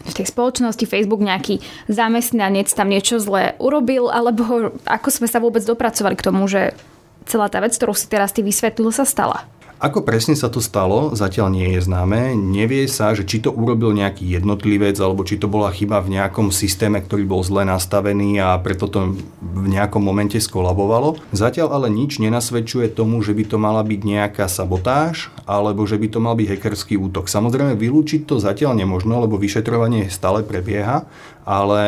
v 0.05 0.13
tej 0.13 0.29
spoločnosti 0.29 0.85
Facebook 0.85 1.25
nejaký 1.25 1.65
zamestnanec 1.89 2.69
tam 2.77 2.93
niečo 2.93 3.17
zlé 3.17 3.57
urobil, 3.57 4.13
alebo 4.13 4.77
ako 4.85 5.09
sme 5.09 5.25
sa 5.25 5.41
vôbec 5.41 5.65
dopracovali 5.65 6.13
k 6.13 6.27
tomu, 6.29 6.45
že 6.45 6.77
celá 7.25 7.49
tá 7.49 7.65
vec, 7.65 7.73
ktorú 7.73 7.97
si 7.97 8.05
teraz 8.05 8.37
ty 8.37 8.45
vysvetlil, 8.45 8.93
sa 8.93 9.09
stala? 9.09 9.49
Ako 9.83 10.07
presne 10.07 10.33
sa 10.39 10.49
to 10.49 10.63
stalo, 10.65 11.13
zatiaľ 11.13 11.53
nie 11.53 11.77
je 11.77 11.85
známe. 11.85 12.33
Nevie 12.33 12.89
sa, 12.89 13.13
že 13.13 13.27
či 13.29 13.43
to 13.43 13.53
urobil 13.53 13.93
nejaký 13.93 14.25
jednotlivec, 14.25 14.97
alebo 14.97 15.27
či 15.29 15.37
to 15.37 15.51
bola 15.51 15.69
chyba 15.75 16.01
v 16.01 16.17
nejakom 16.17 16.49
systéme, 16.55 17.03
ktorý 17.05 17.29
bol 17.29 17.45
zle 17.45 17.69
nastavený 17.69 18.41
a 18.41 18.57
preto 18.63 18.89
to 18.89 19.19
v 19.43 19.67
nejakom 19.69 20.01
momente 20.01 20.41
skolabovalo. 20.41 21.21
Zatiaľ 21.37 21.77
ale 21.77 21.93
nič 21.93 22.17
nenasvedčuje 22.17 22.97
tomu, 22.97 23.21
že 23.21 23.37
by 23.37 23.45
to 23.45 23.57
mala 23.61 23.85
byť 23.85 24.01
nejaká 24.01 24.47
sabotáž, 24.49 25.29
alebo 25.45 25.85
že 25.85 26.01
by 26.01 26.07
to 26.09 26.19
mal 26.23 26.33
byť 26.33 26.49
hackerský 26.55 26.95
útok. 26.97 27.29
Samozrejme, 27.29 27.77
vylúčiť 27.77 28.25
to 28.25 28.41
zatiaľ 28.41 28.79
nemožno, 28.79 29.21
lebo 29.21 29.37
vyšetrovanie 29.37 30.09
stále 30.09 30.47
prebieha, 30.47 31.05
ale 31.45 31.85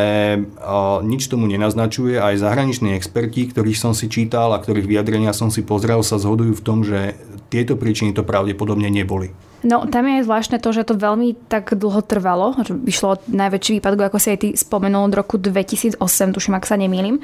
nič 1.01 1.33
tomu 1.33 1.49
nenaznačuje. 1.49 2.21
Aj 2.21 2.37
zahraniční 2.37 2.93
experti, 2.93 3.49
ktorých 3.49 3.79
som 3.79 3.97
si 3.97 4.05
čítal 4.05 4.53
a 4.53 4.61
ktorých 4.61 4.85
vyjadrenia 4.85 5.33
som 5.33 5.49
si 5.49 5.65
pozrel, 5.65 6.05
sa 6.05 6.21
zhodujú 6.21 6.53
v 6.53 6.65
tom, 6.65 6.85
že 6.85 7.17
tieto 7.47 7.79
príčiny 7.79 8.11
to 8.13 8.27
pravdepodobne 8.27 8.87
neboli. 8.91 9.31
No, 9.65 9.89
tam 9.89 10.05
je 10.05 10.21
zvláštne 10.21 10.61
to, 10.61 10.69
že 10.69 10.85
to 10.85 10.93
veľmi 10.93 11.33
tak 11.49 11.73
dlho 11.73 12.05
trvalo. 12.05 12.53
Že 12.61 12.77
vyšlo 12.77 13.09
najväčší 13.25 13.81
výpadok, 13.81 14.13
ako 14.13 14.17
si 14.21 14.27
aj 14.33 14.39
ty 14.39 14.49
spomenul, 14.53 15.09
od 15.09 15.17
roku 15.17 15.41
2008, 15.41 15.97
tuším, 16.35 16.53
ak 16.53 16.69
sa 16.69 16.77
nemýlim. 16.77 17.17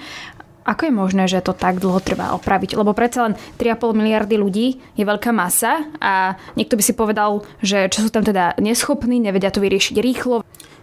Ako 0.63 0.88
je 0.88 0.93
možné, 0.95 1.27
že 1.27 1.43
to 1.43 1.51
tak 1.51 1.83
dlho 1.83 1.99
trvá 1.99 2.31
opraviť? 2.39 2.79
Lebo 2.79 2.95
predsa 2.95 3.27
len 3.27 3.33
3,5 3.59 3.99
miliardy 3.99 4.39
ľudí 4.39 4.79
je 4.95 5.03
veľká 5.03 5.36
masa 5.36 5.83
a 5.99 6.39
niekto 6.55 6.79
by 6.79 6.83
si 6.83 6.95
povedal, 6.95 7.43
že 7.59 7.91
čo 7.91 8.07
sú 8.07 8.09
tam 8.09 8.23
teda 8.23 8.55
neschopní, 8.63 9.19
nevedia 9.19 9.51
to 9.51 9.59
vyriešiť 9.59 9.95
rýchlo. 9.99 10.41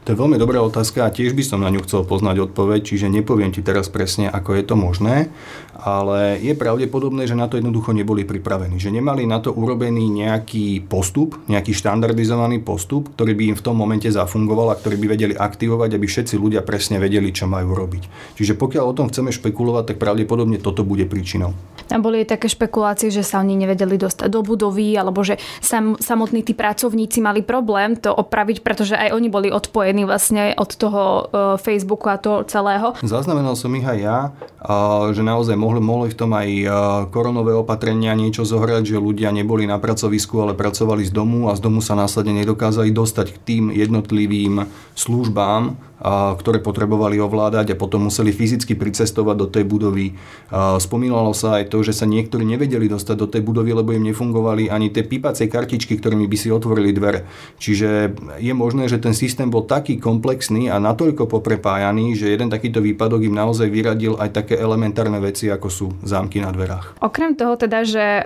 To 0.09 0.17
je 0.17 0.17
veľmi 0.17 0.41
dobrá 0.41 0.65
otázka 0.65 1.05
a 1.05 1.13
tiež 1.13 1.37
by 1.37 1.45
som 1.45 1.61
na 1.61 1.69
ňu 1.69 1.85
chcel 1.85 2.09
poznať 2.09 2.49
odpoveď, 2.49 2.81
čiže 2.89 3.13
nepoviem 3.13 3.53
ti 3.53 3.61
teraz 3.61 3.93
presne, 3.93 4.33
ako 4.33 4.57
je 4.57 4.65
to 4.65 4.73
možné, 4.73 5.29
ale 5.77 6.41
je 6.41 6.57
pravdepodobné, 6.57 7.29
že 7.29 7.37
na 7.37 7.53
to 7.53 7.61
jednoducho 7.61 7.93
neboli 7.93 8.25
pripravení, 8.25 8.81
že 8.81 8.89
nemali 8.89 9.29
na 9.29 9.45
to 9.45 9.53
urobený 9.53 10.09
nejaký 10.09 10.89
postup, 10.89 11.37
nejaký 11.53 11.77
štandardizovaný 11.77 12.65
postup, 12.65 13.13
ktorý 13.13 13.37
by 13.37 13.45
im 13.53 13.57
v 13.61 13.65
tom 13.65 13.77
momente 13.77 14.09
zafungoval 14.09 14.73
a 14.73 14.79
ktorý 14.81 14.97
by 15.05 15.07
vedeli 15.21 15.35
aktivovať, 15.37 15.93
aby 15.93 16.07
všetci 16.09 16.35
ľudia 16.41 16.65
presne 16.65 16.97
vedeli, 16.97 17.29
čo 17.29 17.45
majú 17.45 17.77
robiť. 17.77 18.37
Čiže 18.41 18.57
pokiaľ 18.57 18.85
o 18.89 18.97
tom 18.97 19.13
chceme 19.13 19.29
špekulovať, 19.29 19.93
tak 19.93 19.97
pravdepodobne 20.01 20.57
toto 20.65 20.81
bude 20.81 21.05
príčinou. 21.05 21.53
Tam 21.93 22.01
boli 22.01 22.25
také 22.25 22.49
špekulácie, 22.49 23.13
že 23.13 23.21
sa 23.21 23.45
oni 23.45 23.53
nevedeli 23.53 24.01
dostať 24.01 24.33
do 24.33 24.41
budovy, 24.47 24.97
alebo 24.97 25.21
že 25.27 25.37
sam, 25.61 26.01
samotní 26.01 26.41
tí 26.41 26.57
pracovníci 26.57 27.21
mali 27.21 27.45
problém 27.45 28.01
to 28.01 28.15
opraviť, 28.15 28.65
pretože 28.65 28.97
aj 28.97 29.13
oni 29.13 29.29
boli 29.29 29.49
odpojení 29.51 29.90
odpojení 29.91 30.07
vlastne 30.07 30.55
od 30.55 30.71
toho 30.79 31.03
e, 31.03 31.23
Facebooku 31.59 32.07
a 32.07 32.17
toho 32.17 32.47
celého. 32.47 32.95
Zaznamenal 33.03 33.59
som 33.59 33.75
ich 33.75 33.83
aj 33.83 33.99
ja, 33.99 34.19
že 35.11 35.23
naozaj 35.27 35.59
mohli, 35.59 35.83
mohli 35.83 36.15
v 36.15 36.19
tom 36.19 36.31
aj 36.31 36.47
e, 36.47 36.67
koronové 37.11 37.51
opatrenia 37.59 38.15
niečo 38.15 38.47
zohrať, 38.47 38.87
že 38.87 39.03
ľudia 39.03 39.35
neboli 39.35 39.67
na 39.67 39.83
pracovisku, 39.83 40.39
ale 40.39 40.55
pracovali 40.55 41.03
z 41.03 41.11
domu 41.11 41.51
a 41.51 41.59
z 41.59 41.67
domu 41.67 41.83
sa 41.83 41.99
následne 41.99 42.39
nedokázali 42.47 42.95
dostať 42.95 43.27
k 43.35 43.39
tým 43.43 43.65
jednotlivým 43.75 44.63
službám, 44.95 45.90
ktoré 46.03 46.65
potrebovali 46.65 47.21
ovládať 47.21 47.73
a 47.73 47.81
potom 47.81 48.09
museli 48.09 48.33
fyzicky 48.33 48.73
pricestovať 48.73 49.37
do 49.37 49.47
tej 49.53 49.65
budovy. 49.69 50.17
Spomínalo 50.81 51.37
sa 51.37 51.61
aj 51.61 51.69
to, 51.69 51.85
že 51.85 51.93
sa 51.93 52.09
niektorí 52.09 52.49
nevedeli 52.49 52.89
dostať 52.89 53.17
do 53.21 53.29
tej 53.29 53.45
budovy, 53.45 53.77
lebo 53.77 53.93
im 53.93 54.09
nefungovali 54.09 54.73
ani 54.73 54.89
tie 54.89 55.05
pípacie 55.05 55.53
kartičky, 55.53 56.01
ktorými 56.01 56.25
by 56.25 56.37
si 56.41 56.49
otvorili 56.49 56.97
dvere. 56.97 57.29
Čiže 57.61 58.17
je 58.41 58.53
možné, 58.57 58.89
že 58.89 58.97
ten 58.97 59.13
systém 59.13 59.53
bol 59.53 59.69
taký 59.69 60.01
komplexný 60.01 60.73
a 60.73 60.81
natoľko 60.81 61.29
poprepájaný, 61.29 62.17
že 62.17 62.33
jeden 62.33 62.49
takýto 62.49 62.81
výpadok 62.81 63.29
im 63.29 63.37
naozaj 63.37 63.69
vyradil 63.69 64.17
aj 64.17 64.33
také 64.33 64.57
elementárne 64.57 65.21
veci, 65.21 65.53
ako 65.53 65.69
sú 65.69 65.87
zámky 66.01 66.41
na 66.41 66.49
dverách. 66.49 66.97
Okrem 67.05 67.37
toho 67.37 67.61
teda, 67.61 67.85
že 67.85 68.25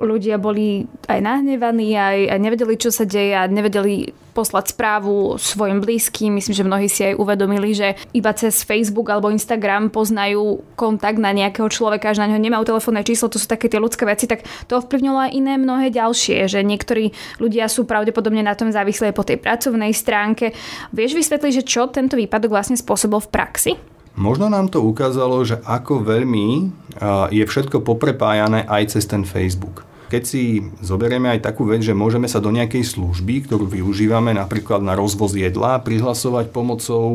ľudia 0.00 0.40
boli 0.40 0.88
aj 1.06 1.20
nahnevaní, 1.20 1.92
aj, 1.92 2.18
aj 2.32 2.38
nevedeli, 2.40 2.74
čo 2.80 2.88
sa 2.88 3.04
deje 3.04 3.36
a 3.36 3.44
nevedeli 3.44 4.12
poslať 4.32 4.72
správu 4.72 5.36
svojim 5.36 5.84
blízkym. 5.84 6.32
Myslím, 6.32 6.56
že 6.56 6.64
mnohí 6.64 6.88
si 6.88 7.04
aj 7.04 7.20
uvedomili, 7.20 7.76
že 7.76 8.00
iba 8.16 8.32
cez 8.32 8.64
Facebook 8.64 9.12
alebo 9.12 9.28
Instagram 9.28 9.92
poznajú 9.92 10.64
kontakt 10.72 11.20
na 11.20 11.36
nejakého 11.36 11.68
človeka, 11.68 12.16
že 12.16 12.24
na 12.24 12.32
neho 12.32 12.40
nemajú 12.40 12.64
telefónne 12.64 13.04
číslo, 13.04 13.28
to 13.28 13.36
sú 13.36 13.44
také 13.44 13.68
tie 13.68 13.76
ľudské 13.76 14.08
veci, 14.08 14.24
tak 14.24 14.48
to 14.66 14.80
ovplyvnilo 14.80 15.28
aj 15.28 15.36
iné 15.36 15.60
mnohé 15.60 15.92
ďalšie, 15.92 16.48
že 16.48 16.64
niektorí 16.64 17.12
ľudia 17.36 17.68
sú 17.68 17.84
pravdepodobne 17.84 18.40
na 18.40 18.56
tom 18.56 18.72
závislí 18.72 19.12
po 19.12 19.22
tej 19.22 19.36
pracovnej 19.36 19.92
stránke. 19.92 20.56
Vieš 20.96 21.12
vysvetliť, 21.12 21.52
že 21.60 21.68
čo 21.68 21.92
tento 21.92 22.16
výpadok 22.16 22.56
vlastne 22.56 22.80
spôsobil 22.80 23.20
v 23.20 23.28
praxi? 23.28 23.72
Možno 24.12 24.52
nám 24.52 24.68
to 24.68 24.84
ukázalo, 24.84 25.40
že 25.40 25.56
ako 25.64 26.04
veľmi 26.04 26.68
je 27.32 27.44
všetko 27.48 27.80
poprepájané 27.80 28.68
aj 28.68 28.96
cez 28.98 29.08
ten 29.08 29.24
Facebook. 29.24 29.88
Keď 30.12 30.28
si 30.28 30.60
zoberieme 30.84 31.32
aj 31.32 31.40
takú 31.40 31.64
vec, 31.64 31.80
že 31.80 31.96
môžeme 31.96 32.28
sa 32.28 32.36
do 32.36 32.52
nejakej 32.52 32.84
služby, 32.84 33.48
ktorú 33.48 33.64
využívame 33.64 34.36
napríklad 34.36 34.84
na 34.84 34.92
rozvoz 34.92 35.32
jedla, 35.32 35.80
prihlasovať 35.80 36.52
pomocou 36.52 37.08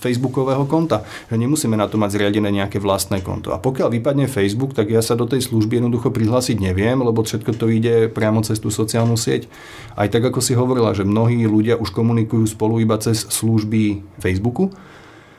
facebookového 0.00 0.64
konta. 0.64 1.04
Že 1.28 1.44
nemusíme 1.44 1.76
na 1.76 1.84
to 1.84 2.00
mať 2.00 2.16
zriadené 2.16 2.48
nejaké 2.48 2.80
vlastné 2.80 3.20
konto. 3.20 3.52
A 3.52 3.60
pokiaľ 3.60 3.92
vypadne 4.00 4.32
Facebook, 4.32 4.72
tak 4.72 4.88
ja 4.88 5.04
sa 5.04 5.12
do 5.12 5.28
tej 5.28 5.44
služby 5.44 5.76
jednoducho 5.76 6.08
prihlásiť 6.08 6.56
neviem, 6.56 6.96
lebo 6.96 7.20
všetko 7.20 7.52
to 7.52 7.68
ide 7.68 8.08
priamo 8.08 8.40
cez 8.40 8.64
tú 8.64 8.72
sociálnu 8.72 9.20
sieť. 9.20 9.52
Aj 9.92 10.08
tak, 10.08 10.24
ako 10.24 10.40
si 10.40 10.56
hovorila, 10.56 10.96
že 10.96 11.04
mnohí 11.04 11.44
ľudia 11.44 11.76
už 11.76 11.92
komunikujú 11.92 12.48
spolu 12.48 12.80
iba 12.80 12.96
cez 12.96 13.28
služby 13.28 14.00
Facebooku, 14.24 14.72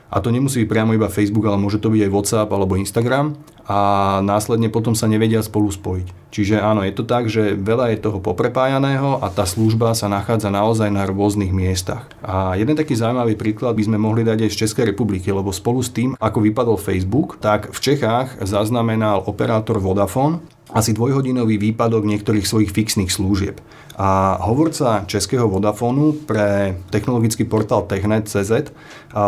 a 0.07 0.23
to 0.23 0.31
nemusí 0.31 0.63
byť 0.63 0.71
priamo 0.71 0.95
iba 0.95 1.11
Facebook, 1.11 1.45
ale 1.47 1.59
môže 1.59 1.83
to 1.83 1.91
byť 1.91 2.01
aj 2.07 2.13
WhatsApp 2.13 2.49
alebo 2.49 2.79
Instagram 2.79 3.35
a 3.67 3.79
následne 4.23 4.71
potom 4.71 4.95
sa 4.95 5.11
nevedia 5.11 5.43
spolu 5.43 5.67
spojiť. 5.67 6.31
Čiže 6.31 6.63
áno, 6.63 6.87
je 6.87 6.93
to 6.95 7.03
tak, 7.03 7.27
že 7.27 7.55
veľa 7.59 7.91
je 7.91 8.03
toho 8.03 8.23
poprepájaného 8.23 9.19
a 9.19 9.27
tá 9.27 9.43
služba 9.43 9.91
sa 9.91 10.07
nachádza 10.07 10.47
naozaj 10.47 10.87
na 10.87 11.03
rôznych 11.03 11.51
miestach. 11.51 12.07
A 12.23 12.55
jeden 12.55 12.79
taký 12.79 12.95
zaujímavý 12.95 13.35
príklad 13.35 13.75
by 13.75 13.83
sme 13.83 13.99
mohli 13.99 14.23
dať 14.23 14.47
aj 14.47 14.51
z 14.55 14.59
Českej 14.63 14.95
republiky, 14.95 15.27
lebo 15.35 15.51
spolu 15.51 15.83
s 15.83 15.91
tým, 15.91 16.15
ako 16.15 16.39
vypadol 16.39 16.79
Facebook, 16.79 17.43
tak 17.43 17.75
v 17.75 17.79
Čechách 17.79 18.39
zaznamenal 18.43 19.27
operátor 19.27 19.83
Vodafone 19.83 20.39
asi 20.71 20.91
dvojhodinový 20.91 21.55
výpadok 21.59 22.03
niektorých 22.03 22.43
svojich 22.43 22.71
fixných 22.75 23.11
služieb. 23.11 23.59
A 23.97 24.37
hovorca 24.45 25.09
českého 25.09 25.49
Vodafónu 25.49 26.13
pre 26.29 26.77
technologický 26.93 27.49
portál 27.49 27.89
Technet.cz 27.89 28.69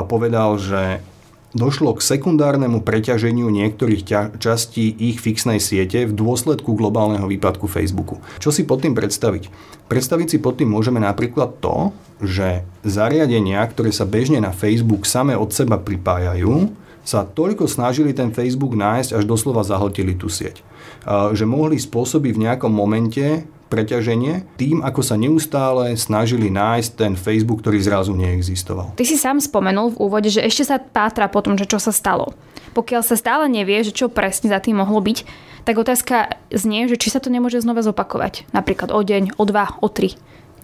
povedal, 0.05 0.61
že 0.61 1.01
došlo 1.57 1.97
k 1.97 2.05
sekundárnemu 2.05 2.85
preťaženiu 2.85 3.49
niektorých 3.49 4.01
ťa- 4.05 4.29
častí 4.37 4.93
ich 4.93 5.17
fixnej 5.17 5.57
siete 5.57 6.05
v 6.05 6.13
dôsledku 6.13 6.77
globálneho 6.77 7.25
výpadku 7.25 7.65
Facebooku. 7.65 8.21
Čo 8.37 8.53
si 8.53 8.61
pod 8.69 8.85
tým 8.85 8.93
predstaviť? 8.93 9.49
Predstaviť 9.89 10.27
si 10.29 10.37
pod 10.37 10.61
tým 10.61 10.69
môžeme 10.69 11.01
napríklad 11.01 11.57
to, 11.57 11.89
že 12.21 12.61
zariadenia, 12.85 13.65
ktoré 13.65 13.89
sa 13.89 14.05
bežne 14.05 14.37
na 14.37 14.53
Facebook 14.53 15.09
same 15.09 15.33
od 15.33 15.49
seba 15.49 15.81
pripájajú, 15.81 16.69
sa 17.09 17.25
toľko 17.25 17.65
snažili 17.65 18.13
ten 18.13 18.29
Facebook 18.29 18.77
nájsť, 18.77 19.17
až 19.17 19.23
doslova 19.25 19.65
zahltili 19.65 20.13
tú 20.13 20.29
sieť. 20.29 20.61
Že 21.09 21.49
mohli 21.49 21.81
spôsobiť 21.81 22.37
v 22.37 22.43
nejakom 22.45 22.69
momente 22.69 23.49
preťaženie 23.73 24.57
tým, 24.57 24.81
ako 24.85 25.01
sa 25.01 25.17
neustále 25.17 25.93
snažili 25.97 26.53
nájsť 26.53 26.89
ten 26.93 27.13
Facebook, 27.17 27.65
ktorý 27.65 27.81
zrazu 27.81 28.13
neexistoval. 28.13 28.93
Ty 28.97 29.05
si 29.05 29.17
sám 29.17 29.41
spomenul 29.41 29.93
v 29.93 30.01
úvode, 30.05 30.29
že 30.29 30.45
ešte 30.45 30.69
sa 30.69 30.77
pátra 30.77 31.29
po 31.29 31.41
tom, 31.41 31.57
že 31.57 31.69
čo 31.69 31.81
sa 31.81 31.93
stalo. 31.93 32.33
Pokiaľ 32.73 33.01
sa 33.01 33.17
stále 33.17 33.49
nevie, 33.49 33.81
že 33.81 33.93
čo 33.93 34.09
presne 34.09 34.53
za 34.53 34.61
tým 34.61 34.77
mohlo 34.81 35.01
byť, 35.01 35.25
tak 35.65 35.75
otázka 35.77 36.37
znie, 36.49 36.89
že 36.89 36.97
či 36.97 37.13
sa 37.13 37.21
to 37.21 37.29
nemôže 37.29 37.61
znova 37.61 37.85
zopakovať. 37.85 38.49
Napríklad 38.53 38.89
o 38.89 39.01
deň, 39.01 39.37
o 39.37 39.43
dva, 39.45 39.77
o 39.81 39.87
tri. 39.89 40.17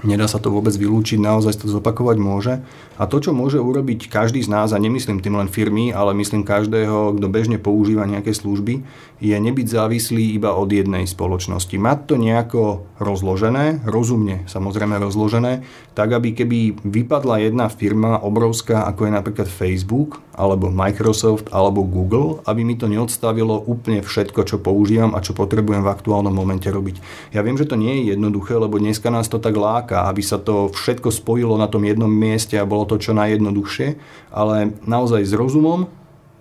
Nedá 0.03 0.27
sa 0.27 0.43
to 0.43 0.51
vôbec 0.51 0.75
vylúčiť, 0.75 1.21
naozaj 1.21 1.63
to 1.63 1.71
zopakovať 1.71 2.17
môže. 2.19 2.53
A 2.99 3.07
to, 3.07 3.23
čo 3.23 3.31
môže 3.31 3.61
urobiť 3.61 4.11
každý 4.11 4.43
z 4.43 4.51
nás, 4.51 4.75
a 4.75 4.81
nemyslím 4.81 5.23
tým 5.23 5.39
len 5.39 5.47
firmy, 5.47 5.95
ale 5.95 6.11
myslím 6.19 6.43
každého, 6.43 7.15
kto 7.15 7.27
bežne 7.31 7.57
používa 7.61 8.03
nejaké 8.03 8.35
služby, 8.35 8.83
je 9.23 9.35
nebyť 9.35 9.67
závislý 9.71 10.35
iba 10.35 10.51
od 10.51 10.67
jednej 10.67 11.07
spoločnosti. 11.07 11.79
Mať 11.79 11.99
to 12.11 12.15
nejako 12.19 12.63
rozložené, 12.99 13.87
rozumne 13.87 14.43
samozrejme 14.51 14.99
rozložené, 14.99 15.63
tak 15.95 16.11
aby 16.11 16.35
keby 16.35 16.59
vypadla 16.83 17.39
jedna 17.39 17.71
firma 17.71 18.19
obrovská, 18.19 18.83
ako 18.83 19.07
je 19.07 19.11
napríklad 19.15 19.47
Facebook, 19.47 20.19
alebo 20.35 20.67
Microsoft, 20.67 21.47
alebo 21.55 21.87
Google, 21.87 22.43
aby 22.43 22.67
mi 22.67 22.75
to 22.75 22.91
neodstavilo 22.91 23.63
úplne 23.63 24.03
všetko, 24.03 24.43
čo 24.43 24.59
používam 24.59 25.15
a 25.15 25.23
čo 25.23 25.31
potrebujem 25.31 25.87
v 25.87 25.93
aktuálnom 25.95 26.35
momente 26.35 26.67
robiť. 26.67 26.99
Ja 27.31 27.39
viem, 27.39 27.55
že 27.55 27.63
to 27.63 27.79
nie 27.79 28.03
je 28.03 28.11
jednoduché, 28.11 28.59
lebo 28.59 28.75
dneska 28.75 29.07
nás 29.07 29.31
to 29.31 29.39
tak 29.39 29.55
láka, 29.55 30.11
aby 30.11 30.19
sa 30.19 30.35
to 30.35 30.67
všetko 30.67 31.15
spojilo 31.15 31.55
na 31.55 31.71
tom 31.71 31.87
jednom 31.87 32.11
mieste 32.11 32.59
a 32.59 32.67
bolo 32.67 32.83
to 32.83 32.99
čo 32.99 33.15
najjednoduchšie, 33.15 33.87
ale 34.35 34.75
naozaj 34.83 35.23
s 35.23 35.31
rozumom, 35.31 35.87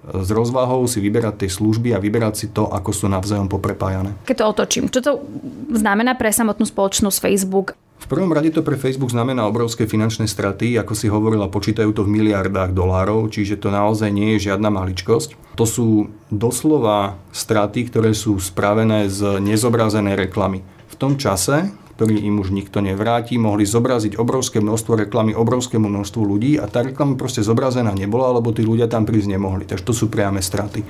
s 0.05 0.29
rozvahou 0.29 0.85
si 0.85 1.01
vyberať 1.01 1.47
tie 1.47 1.51
služby 1.51 1.97
a 1.97 2.03
vyberať 2.03 2.35
si 2.37 2.47
to, 2.53 2.69
ako 2.69 2.91
sú 2.93 3.09
navzájom 3.09 3.49
poprepájané. 3.49 4.13
Keď 4.29 4.37
to 4.37 4.45
otočím, 4.45 4.85
čo 4.93 5.01
to 5.01 5.25
znamená 5.73 6.13
pre 6.19 6.29
samotnú 6.29 6.69
spoločnosť 6.69 7.19
Facebook? 7.25 7.73
V 8.05 8.13
prvom 8.13 8.37
rade 8.37 8.53
to 8.53 8.61
pre 8.61 8.77
Facebook 8.77 9.17
znamená 9.17 9.49
obrovské 9.49 9.89
finančné 9.89 10.29
straty, 10.29 10.77
ako 10.77 10.93
si 10.93 11.09
hovorila, 11.09 11.49
počítajú 11.49 11.89
to 11.97 12.05
v 12.05 12.21
miliardách 12.21 12.77
dolárov, 12.77 13.33
čiže 13.33 13.57
to 13.57 13.73
naozaj 13.73 14.13
nie 14.13 14.37
je 14.37 14.53
žiadna 14.53 14.69
maličkosť. 14.69 15.57
To 15.57 15.65
sú 15.65 16.13
doslova 16.29 17.17
straty, 17.33 17.89
ktoré 17.89 18.13
sú 18.13 18.37
spravené 18.37 19.09
z 19.09 19.41
nezobrazenej 19.41 20.21
reklamy. 20.21 20.61
V 20.93 20.95
tom 21.01 21.17
čase, 21.17 21.73
ktorý 21.97 22.21
im 22.29 22.45
už 22.45 22.53
nikto 22.53 22.85
nevráti, 22.85 23.41
mohli 23.41 23.65
zobraziť 23.65 24.21
obrovské 24.21 24.61
množstvo 24.61 25.09
reklamy 25.09 25.33
obrovskému 25.33 25.89
množstvu 25.89 26.23
ľudí 26.29 26.61
a 26.61 26.69
tá 26.69 26.85
reklama 26.85 27.17
proste 27.17 27.41
zobrazená 27.41 27.97
nebola, 27.97 28.37
lebo 28.37 28.53
tí 28.53 28.69
ľudia 28.69 28.85
tam 28.85 29.09
prísť 29.09 29.33
nemohli. 29.33 29.65
Takže 29.65 29.81
to 29.81 29.97
sú 29.97 30.13
priame 30.13 30.45
straty. 30.45 30.85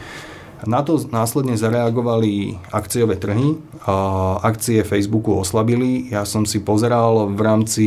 Na 0.62 0.80
to 0.86 0.96
následne 1.10 1.58
zareagovali 1.58 2.56
akciové 2.72 3.18
trhy. 3.18 3.58
Akcie 4.40 4.86
Facebooku 4.86 5.36
oslabili. 5.36 6.08
Ja 6.08 6.24
som 6.24 6.48
si 6.48 6.62
pozeral 6.62 7.28
v 7.34 7.40
rámci 7.42 7.84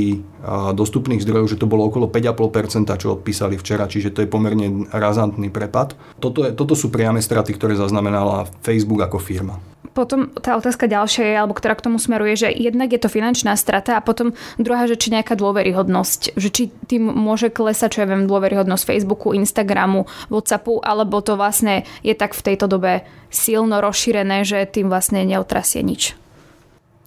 dostupných 0.72 1.22
zdrojov, 1.22 1.52
že 1.52 1.60
to 1.60 1.68
bolo 1.68 1.88
okolo 1.92 2.08
5,5%, 2.08 2.88
čo 2.96 3.20
odpísali 3.20 3.60
včera, 3.60 3.86
čiže 3.86 4.16
to 4.16 4.24
je 4.24 4.32
pomerne 4.32 4.88
razantný 4.90 5.52
prepad. 5.52 5.94
Toto, 6.24 6.48
je, 6.48 6.56
toto 6.56 6.74
sú 6.74 6.88
priame 6.88 7.20
straty, 7.20 7.52
ktoré 7.56 7.76
zaznamenala 7.76 8.48
Facebook 8.64 9.04
ako 9.04 9.20
firma. 9.20 9.60
Potom 9.92 10.30
tá 10.30 10.54
otázka 10.54 10.86
ďalšia 10.86 11.26
je, 11.26 11.36
alebo 11.42 11.58
ktorá 11.58 11.74
k 11.74 11.90
tomu 11.90 11.98
smeruje, 11.98 12.38
že 12.38 12.54
jednak 12.54 12.94
je 12.94 13.02
to 13.02 13.10
finančná 13.10 13.58
strata 13.58 13.98
a 13.98 14.06
potom 14.06 14.38
druhá, 14.62 14.86
že 14.86 14.94
či 14.94 15.10
nejaká 15.10 15.34
dôveryhodnosť, 15.34 16.38
že 16.38 16.50
či 16.54 16.70
tým 16.86 17.10
môže 17.10 17.50
klesať, 17.50 17.98
čo 17.98 18.02
ja 18.06 18.08
viem, 18.14 18.30
dôveryhodnosť 18.30 18.86
Facebooku, 18.86 19.34
Instagramu, 19.34 20.06
Whatsappu, 20.30 20.86
alebo 20.86 21.26
to 21.26 21.34
vlastne 21.34 21.82
je 22.06 22.14
tak 22.14 22.38
v 22.38 22.46
tejto 22.54 22.70
dobe 22.70 23.10
silno 23.34 23.82
rozšírené, 23.82 24.46
že 24.46 24.70
tým 24.70 24.86
vlastne 24.86 25.26
neotrasie 25.26 25.82
nič. 25.82 26.14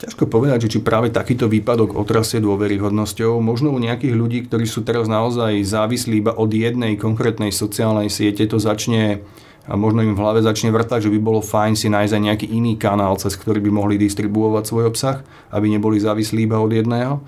Ťažko 0.01 0.33
povedať, 0.33 0.65
že 0.65 0.73
či 0.73 0.79
práve 0.81 1.13
takýto 1.13 1.45
výpadok 1.45 1.93
otrasie 1.93 2.41
dôveryhodnosťou. 2.41 3.37
Možno 3.45 3.69
u 3.69 3.77
nejakých 3.77 4.17
ľudí, 4.17 4.39
ktorí 4.49 4.65
sú 4.65 4.81
teraz 4.81 5.13
naozaj 5.13 5.61
závislí 5.61 6.25
iba 6.25 6.33
od 6.33 6.49
jednej 6.49 6.97
konkrétnej 6.97 7.53
sociálnej 7.53 8.09
siete, 8.09 8.49
to 8.49 8.57
začne 8.57 9.21
a 9.69 9.77
možno 9.77 10.01
im 10.01 10.17
v 10.17 10.23
hlave 10.25 10.41
začne 10.41 10.73
vrtať, 10.73 11.07
že 11.07 11.13
by 11.13 11.19
bolo 11.21 11.45
fajn 11.45 11.77
si 11.77 11.93
nájsť 11.93 12.13
aj 12.17 12.23
nejaký 12.27 12.47
iný 12.49 12.81
kanál, 12.81 13.21
cez 13.21 13.37
ktorý 13.37 13.61
by 13.61 13.71
mohli 13.71 14.01
distribuovať 14.01 14.65
svoj 14.65 14.89
obsah, 14.89 15.21
aby 15.53 15.69
neboli 15.69 16.01
závislí 16.01 16.49
iba 16.49 16.57
od 16.59 16.73
jedného. 16.73 17.21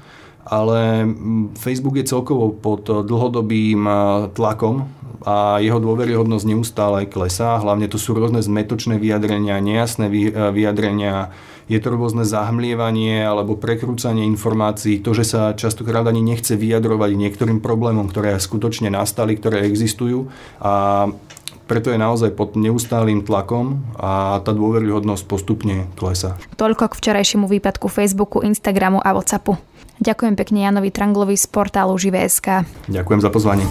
Ale 0.42 1.06
Facebook 1.54 1.96
je 1.98 2.10
celkovo 2.10 2.50
pod 2.50 2.86
dlhodobým 2.86 3.86
tlakom 4.34 4.90
a 5.22 5.62
jeho 5.62 5.78
dôveryhodnosť 5.78 6.44
neustále 6.50 7.06
klesá. 7.06 7.62
Hlavne 7.62 7.86
to 7.86 7.94
sú 7.94 8.10
rôzne 8.10 8.42
zmetočné 8.42 8.98
vyjadrenia, 8.98 9.62
nejasné 9.62 10.10
vyjadrenia, 10.50 11.30
je 11.70 11.78
to 11.78 11.94
rôzne 11.94 12.26
zahmlievanie 12.26 13.22
alebo 13.22 13.54
prekrúcanie 13.54 14.26
informácií, 14.26 14.98
to, 14.98 15.14
že 15.14 15.24
sa 15.24 15.54
častokrát 15.54 16.02
ani 16.10 16.18
nechce 16.18 16.58
vyjadrovať 16.58 17.14
niektorým 17.14 17.62
problémom, 17.62 18.10
ktoré 18.10 18.34
skutočne 18.36 18.90
nastali, 18.90 19.38
ktoré 19.38 19.62
existujú 19.70 20.26
a 20.58 21.06
preto 21.70 21.94
je 21.94 21.96
naozaj 21.96 22.34
pod 22.34 22.58
neustálým 22.58 23.22
tlakom 23.24 23.80
a 23.96 24.42
tá 24.44 24.50
dôveryhodnosť 24.52 25.24
postupne 25.24 25.86
klesá. 25.94 26.36
Toľko 26.58 26.92
k 26.92 26.98
včerajšiemu 26.98 27.46
výpadku 27.48 27.86
Facebooku, 27.86 28.42
Instagramu 28.42 28.98
a 28.98 29.14
Whatsappu. 29.14 29.56
Ďakujem 30.00 30.34
pekne 30.38 30.64
Janovi 30.64 30.88
Tranglovi 30.88 31.36
z 31.36 31.44
portálu 31.50 31.92
Živé.sk. 31.98 32.64
Ďakujem 32.88 33.20
za 33.20 33.28
pozvanie. 33.28 33.66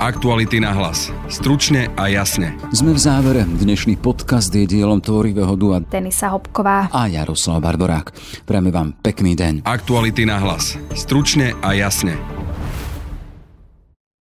Aktuality 0.00 0.64
na 0.64 0.72
hlas. 0.72 1.12
Stručne 1.28 1.92
a 1.92 2.08
jasne. 2.08 2.56
Sme 2.72 2.96
v 2.96 3.00
závere. 3.04 3.44
Dnešný 3.44 4.00
podcast 4.00 4.48
je 4.48 4.64
dielom 4.64 5.04
tvorivého 5.04 5.52
dua 5.60 5.84
Denisa 5.84 6.32
Hopková 6.32 6.88
a 6.88 7.04
Jaroslav 7.04 7.60
Bardorák. 7.60 8.08
Prejme 8.48 8.72
vám 8.72 8.96
pekný 8.96 9.36
deň. 9.36 9.68
Aktuality 9.68 10.24
na 10.24 10.40
hlas. 10.40 10.80
Stručne 10.96 11.52
a 11.60 11.76
jasne. 11.76 12.16